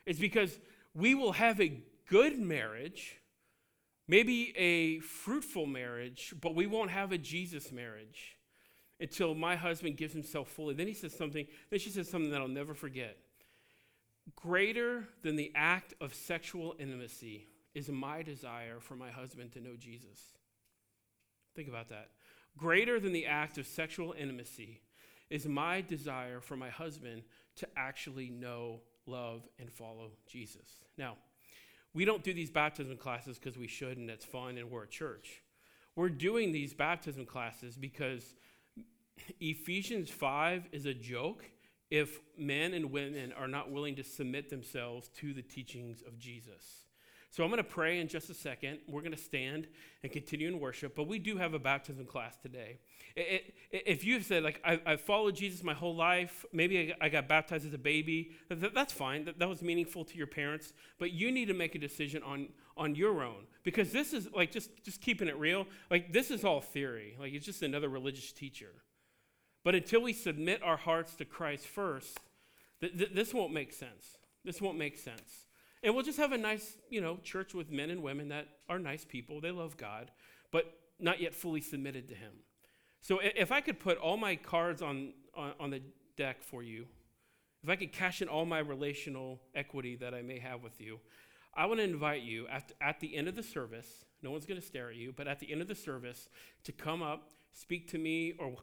It's 0.05 0.19
because 0.19 0.59
we 0.93 1.15
will 1.15 1.31
have 1.31 1.59
a 1.59 1.81
good 2.07 2.37
marriage 2.37 3.17
maybe 4.07 4.53
a 4.57 4.99
fruitful 4.99 5.65
marriage, 5.65 6.33
but 6.41 6.55
we 6.55 6.67
won't 6.67 6.91
have 6.91 7.11
a 7.11 7.17
Jesus 7.17 7.71
marriage 7.71 8.37
until 8.99 9.35
my 9.35 9.55
husband 9.55 9.97
gives 9.97 10.13
himself 10.13 10.49
fully. 10.49 10.73
Then 10.73 10.87
he 10.87 10.93
says 10.93 11.15
something, 11.15 11.45
then 11.69 11.79
she 11.79 11.89
says 11.89 12.09
something 12.09 12.31
that 12.31 12.41
I'll 12.41 12.47
never 12.47 12.73
forget. 12.73 13.17
Greater 14.35 15.07
than 15.21 15.35
the 15.35 15.51
act 15.55 15.93
of 16.01 16.13
sexual 16.13 16.75
intimacy 16.79 17.47
is 17.75 17.89
my 17.89 18.23
desire 18.23 18.79
for 18.79 18.95
my 18.95 19.11
husband 19.11 19.51
to 19.51 19.61
know 19.61 19.75
Jesus. 19.77 20.19
Think 21.55 21.67
about 21.67 21.89
that. 21.89 22.09
Greater 22.57 22.99
than 22.99 23.11
the 23.11 23.25
act 23.25 23.57
of 23.57 23.67
sexual 23.67 24.15
intimacy 24.17 24.81
is 25.29 25.45
my 25.45 25.81
desire 25.81 26.39
for 26.39 26.55
my 26.55 26.69
husband 26.69 27.23
to 27.57 27.67
actually 27.75 28.29
know, 28.29 28.79
love, 29.05 29.41
and 29.59 29.71
follow 29.71 30.11
Jesus. 30.27 30.83
Now, 30.97 31.17
we 31.93 32.05
don't 32.05 32.23
do 32.23 32.33
these 32.33 32.49
baptism 32.49 32.97
classes 32.97 33.37
because 33.37 33.57
we 33.57 33.67
should 33.67 33.97
and 33.97 34.09
it's 34.09 34.25
fun 34.25 34.57
and 34.57 34.71
we're 34.71 34.83
a 34.83 34.87
church. 34.87 35.41
We're 35.95 36.09
doing 36.09 36.51
these 36.51 36.73
baptism 36.73 37.25
classes 37.25 37.75
because 37.75 38.35
Ephesians 39.39 40.09
5 40.09 40.69
is 40.71 40.85
a 40.85 40.93
joke 40.93 41.43
if 41.89 42.19
men 42.37 42.73
and 42.73 42.91
women 42.91 43.33
are 43.33 43.47
not 43.47 43.71
willing 43.71 43.95
to 43.95 44.03
submit 44.03 44.49
themselves 44.49 45.09
to 45.19 45.33
the 45.33 45.41
teachings 45.41 46.03
of 46.05 46.19
Jesus. 46.19 46.84
So 47.35 47.43
I'm 47.43 47.49
going 47.49 47.57
to 47.57 47.65
pray 47.65 47.99
in 47.99 48.07
just 48.07 48.29
a 48.29 48.33
second. 48.33 48.79
We're 48.87 49.01
going 49.01 49.11
to 49.11 49.17
stand 49.17 49.67
and 50.03 50.09
continue 50.09 50.47
in 50.47 50.57
worship, 50.57 50.95
but 50.95 51.05
we 51.05 51.19
do 51.19 51.35
have 51.35 51.53
a 51.53 51.59
baptism 51.59 52.05
class 52.05 52.37
today. 52.37 52.79
If 53.13 54.05
you've 54.05 54.23
said, 54.23 54.41
like, 54.41 54.61
I, 54.63 54.79
have 54.85 55.01
followed 55.01 55.35
Jesus 55.35 55.61
my 55.61 55.73
whole 55.73 55.97
life, 55.97 56.45
maybe 56.53 56.93
I, 57.01 57.09
got 57.09 57.27
baptized 57.27 57.65
as 57.65 57.73
a 57.73 57.77
baby, 57.77 58.31
that, 58.47 58.73
that's 58.73 58.93
fine. 58.93 59.25
That, 59.25 59.37
that 59.39 59.49
was 59.49 59.61
meaningful 59.61 60.05
to 60.05 60.17
your 60.17 60.27
parents, 60.27 60.71
but 60.97 61.11
you 61.11 61.29
need 61.29 61.47
to 61.47 61.53
make 61.53 61.75
a 61.75 61.77
decision 61.77 62.23
on, 62.23 62.47
on 62.77 62.95
your 62.95 63.21
own 63.21 63.47
because 63.63 63.91
this 63.91 64.13
is, 64.13 64.29
like, 64.33 64.49
just, 64.49 64.69
just 64.85 65.01
keeping 65.01 65.27
it 65.27 65.37
real, 65.37 65.67
like, 65.91 66.13
this 66.13 66.31
is 66.31 66.45
all 66.45 66.61
theory. 66.61 67.17
Like, 67.19 67.33
it's 67.33 67.45
just 67.45 67.61
another 67.63 67.89
religious 67.89 68.31
teacher. 68.31 68.71
But 69.65 69.75
until 69.75 70.01
we 70.01 70.13
submit 70.13 70.63
our 70.63 70.77
hearts 70.77 71.15
to 71.15 71.25
Christ 71.25 71.67
first, 71.67 72.17
th- 72.79 72.97
th- 72.97 73.11
this 73.13 73.33
won't 73.33 73.51
make 73.51 73.73
sense. 73.73 74.19
This 74.45 74.61
won't 74.61 74.77
make 74.77 74.97
sense. 74.97 75.44
And 75.85 75.93
we'll 75.93 76.03
just 76.03 76.17
have 76.17 76.31
a 76.31 76.37
nice, 76.37 76.77
you 76.89 76.99
know, 76.99 77.17
church 77.17 77.53
with 77.53 77.71
men 77.71 77.91
and 77.91 78.01
women 78.01 78.29
that 78.29 78.47
are 78.67 78.79
nice 78.79 79.05
people. 79.05 79.39
They 79.39 79.51
love 79.51 79.77
God, 79.77 80.09
but 80.51 80.65
not 80.99 81.21
yet 81.21 81.35
fully 81.35 81.61
submitted 81.61 82.09
to 82.09 82.15
Him. 82.15 82.31
So 83.01 83.19
if 83.21 83.51
I 83.51 83.61
could 83.61 83.79
put 83.79 83.99
all 83.99 84.17
my 84.17 84.35
cards 84.35 84.81
on, 84.81 85.13
on, 85.37 85.53
on 85.59 85.69
the 85.69 85.83
deck 86.17 86.41
for 86.41 86.63
you, 86.63 86.87
if 87.61 87.69
I 87.69 87.75
could 87.75 87.91
cash 87.93 88.23
in 88.23 88.27
all 88.27 88.45
my 88.45 88.59
relational 88.59 89.39
equity 89.53 89.95
that 89.97 90.15
I 90.15 90.23
may 90.23 90.39
have 90.39 90.63
with 90.63 90.81
you, 90.81 90.99
I 91.53 91.67
want 91.67 91.79
to 91.79 91.83
invite 91.83 92.23
you 92.23 92.47
at, 92.47 92.71
at 92.81 92.99
the 92.99 93.15
end 93.15 93.27
of 93.27 93.35
the 93.35 93.43
service, 93.43 94.05
no 94.23 94.31
one's 94.31 94.47
going 94.47 94.59
to 94.59 94.65
stare 94.65 94.89
at 94.89 94.95
you, 94.95 95.13
but 95.15 95.27
at 95.27 95.39
the 95.39 95.51
end 95.51 95.61
of 95.61 95.67
the 95.67 95.75
service 95.75 96.29
to 96.63 96.71
come 96.71 97.03
up, 97.03 97.29
speak 97.53 97.91
to 97.91 97.99
me 97.99 98.33
or 98.39 98.55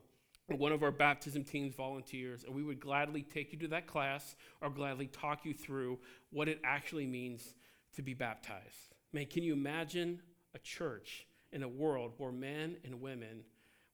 one 0.48 0.72
of 0.72 0.82
our 0.82 0.90
baptism 0.90 1.44
team's 1.44 1.74
volunteers, 1.74 2.44
and 2.44 2.54
we 2.54 2.62
would 2.62 2.80
gladly 2.80 3.22
take 3.22 3.52
you 3.52 3.58
to 3.60 3.68
that 3.68 3.86
class 3.86 4.34
or 4.60 4.70
gladly 4.70 5.06
talk 5.06 5.44
you 5.44 5.54
through 5.54 5.98
what 6.32 6.48
it 6.48 6.60
actually 6.64 7.06
means 7.06 7.54
to 7.94 8.02
be 8.02 8.14
baptized. 8.14 8.94
Man, 9.12 9.26
can 9.26 9.42
you 9.42 9.52
imagine 9.52 10.20
a 10.54 10.58
church 10.58 11.26
in 11.52 11.62
a 11.62 11.68
world 11.68 12.12
where 12.16 12.32
men 12.32 12.76
and 12.84 13.00
women 13.00 13.44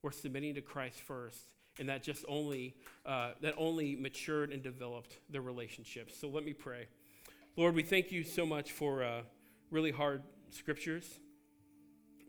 were 0.02 0.12
submitting 0.12 0.54
to 0.54 0.60
Christ 0.60 1.00
first, 1.00 1.52
and 1.78 1.88
that 1.88 2.02
just 2.02 2.24
only 2.28 2.74
uh, 3.04 3.32
that 3.40 3.54
only 3.58 3.96
matured 3.96 4.52
and 4.52 4.62
developed 4.62 5.18
their 5.28 5.42
relationships? 5.42 6.14
So 6.18 6.28
let 6.28 6.44
me 6.44 6.52
pray. 6.52 6.86
Lord, 7.56 7.74
we 7.74 7.82
thank 7.82 8.12
you 8.12 8.22
so 8.22 8.46
much 8.46 8.70
for 8.70 9.02
uh, 9.02 9.22
really 9.70 9.90
hard 9.90 10.22
scriptures. 10.50 11.18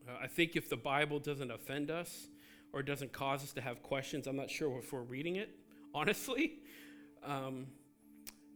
Uh, 0.08 0.18
I 0.24 0.28
think 0.28 0.56
if 0.56 0.70
the 0.70 0.78
Bible 0.78 1.20
doesn't 1.20 1.52
offend 1.52 1.92
us, 1.92 2.30
or 2.74 2.84
doesn't 2.84 3.12
cause 3.12 3.44
us 3.44 3.54
to 3.54 3.62
have 3.62 3.82
questions. 3.84 4.28
I'm 4.28 4.36
not 4.36 4.50
sure 4.50 4.78
if 4.78 4.94
we're 4.94 5.02
reading 5.02 5.38
it, 5.38 5.50
honestly. 5.94 6.60
Um, 7.24 7.68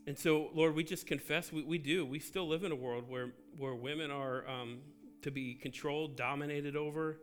and 0.06 0.18
so, 0.18 0.50
Lord, 0.54 0.76
we 0.76 0.84
just 0.84 1.08
confess 1.08 1.52
we, 1.52 1.64
we 1.64 1.78
do. 1.78 2.06
We 2.06 2.20
still 2.20 2.48
live 2.48 2.64
in 2.64 2.72
a 2.72 2.76
world 2.76 3.06
where, 3.08 3.32
where 3.58 3.74
women 3.74 4.12
are 4.12 4.48
um, 4.48 4.80
to 5.22 5.32
be 5.32 5.56
controlled, 5.56 6.18
dominated 6.18 6.76
over, 6.76 7.20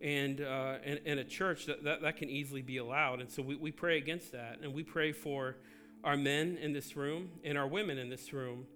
and, 0.00 0.40
uh, 0.40 0.76
and, 0.84 1.00
and 1.06 1.20
a 1.20 1.24
church 1.24 1.66
that, 1.66 1.84
that, 1.84 2.02
that 2.02 2.16
can 2.16 2.28
easily 2.28 2.62
be 2.62 2.78
allowed. 2.78 3.20
And 3.20 3.30
so 3.30 3.42
we, 3.42 3.54
we 3.54 3.70
pray 3.70 3.98
against 3.98 4.32
that. 4.32 4.58
And 4.62 4.74
we 4.74 4.82
pray 4.82 5.12
for 5.12 5.56
our 6.02 6.16
men 6.16 6.58
in 6.60 6.72
this 6.72 6.96
room 6.96 7.30
and 7.44 7.56
our 7.56 7.66
women 7.66 7.98
in 7.98 8.08
this 8.08 8.32
room 8.32 8.66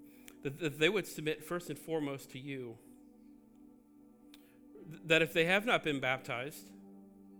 that, 0.42 0.58
that 0.60 0.78
they 0.78 0.88
would 0.88 1.06
submit 1.06 1.44
first 1.44 1.68
and 1.68 1.78
foremost 1.78 2.30
to 2.32 2.38
you. 2.38 2.76
That 5.06 5.22
if 5.22 5.32
they 5.32 5.46
have 5.46 5.64
not 5.64 5.82
been 5.82 6.00
baptized, 6.00 6.70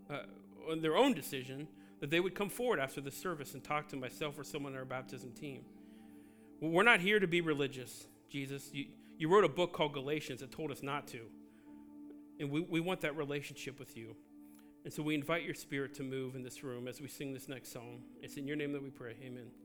uh, 0.09 0.23
on 0.69 0.81
their 0.81 0.95
own 0.95 1.13
decision, 1.13 1.67
that 1.99 2.09
they 2.09 2.19
would 2.19 2.35
come 2.35 2.49
forward 2.49 2.79
after 2.79 3.01
the 3.01 3.11
service 3.11 3.53
and 3.53 3.63
talk 3.63 3.87
to 3.89 3.95
myself 3.95 4.37
or 4.37 4.43
someone 4.43 4.73
on 4.73 4.79
our 4.79 4.85
baptism 4.85 5.31
team. 5.31 5.63
We're 6.69 6.83
not 6.83 6.99
here 6.99 7.19
to 7.19 7.27
be 7.27 7.41
religious, 7.41 8.07
Jesus. 8.29 8.69
You, 8.71 8.85
you 9.17 9.29
wrote 9.29 9.43
a 9.43 9.49
book 9.49 9.73
called 9.73 9.93
Galatians 9.93 10.41
that 10.41 10.51
told 10.51 10.71
us 10.71 10.81
not 10.81 11.07
to. 11.09 11.21
And 12.39 12.49
we, 12.49 12.61
we 12.61 12.79
want 12.79 13.01
that 13.01 13.15
relationship 13.15 13.79
with 13.79 13.95
you. 13.95 14.15
And 14.83 14.91
so 14.91 15.01
we 15.01 15.15
invite 15.15 15.43
your 15.43 15.53
spirit 15.53 15.93
to 15.95 16.03
move 16.03 16.35
in 16.35 16.43
this 16.43 16.63
room 16.63 16.87
as 16.87 16.99
we 16.99 17.07
sing 17.07 17.33
this 17.33 17.47
next 17.47 17.71
song. 17.71 18.01
It's 18.21 18.37
in 18.37 18.47
your 18.47 18.57
name 18.57 18.73
that 18.73 18.83
we 18.83 18.89
pray. 18.89 19.15
Amen. 19.23 19.62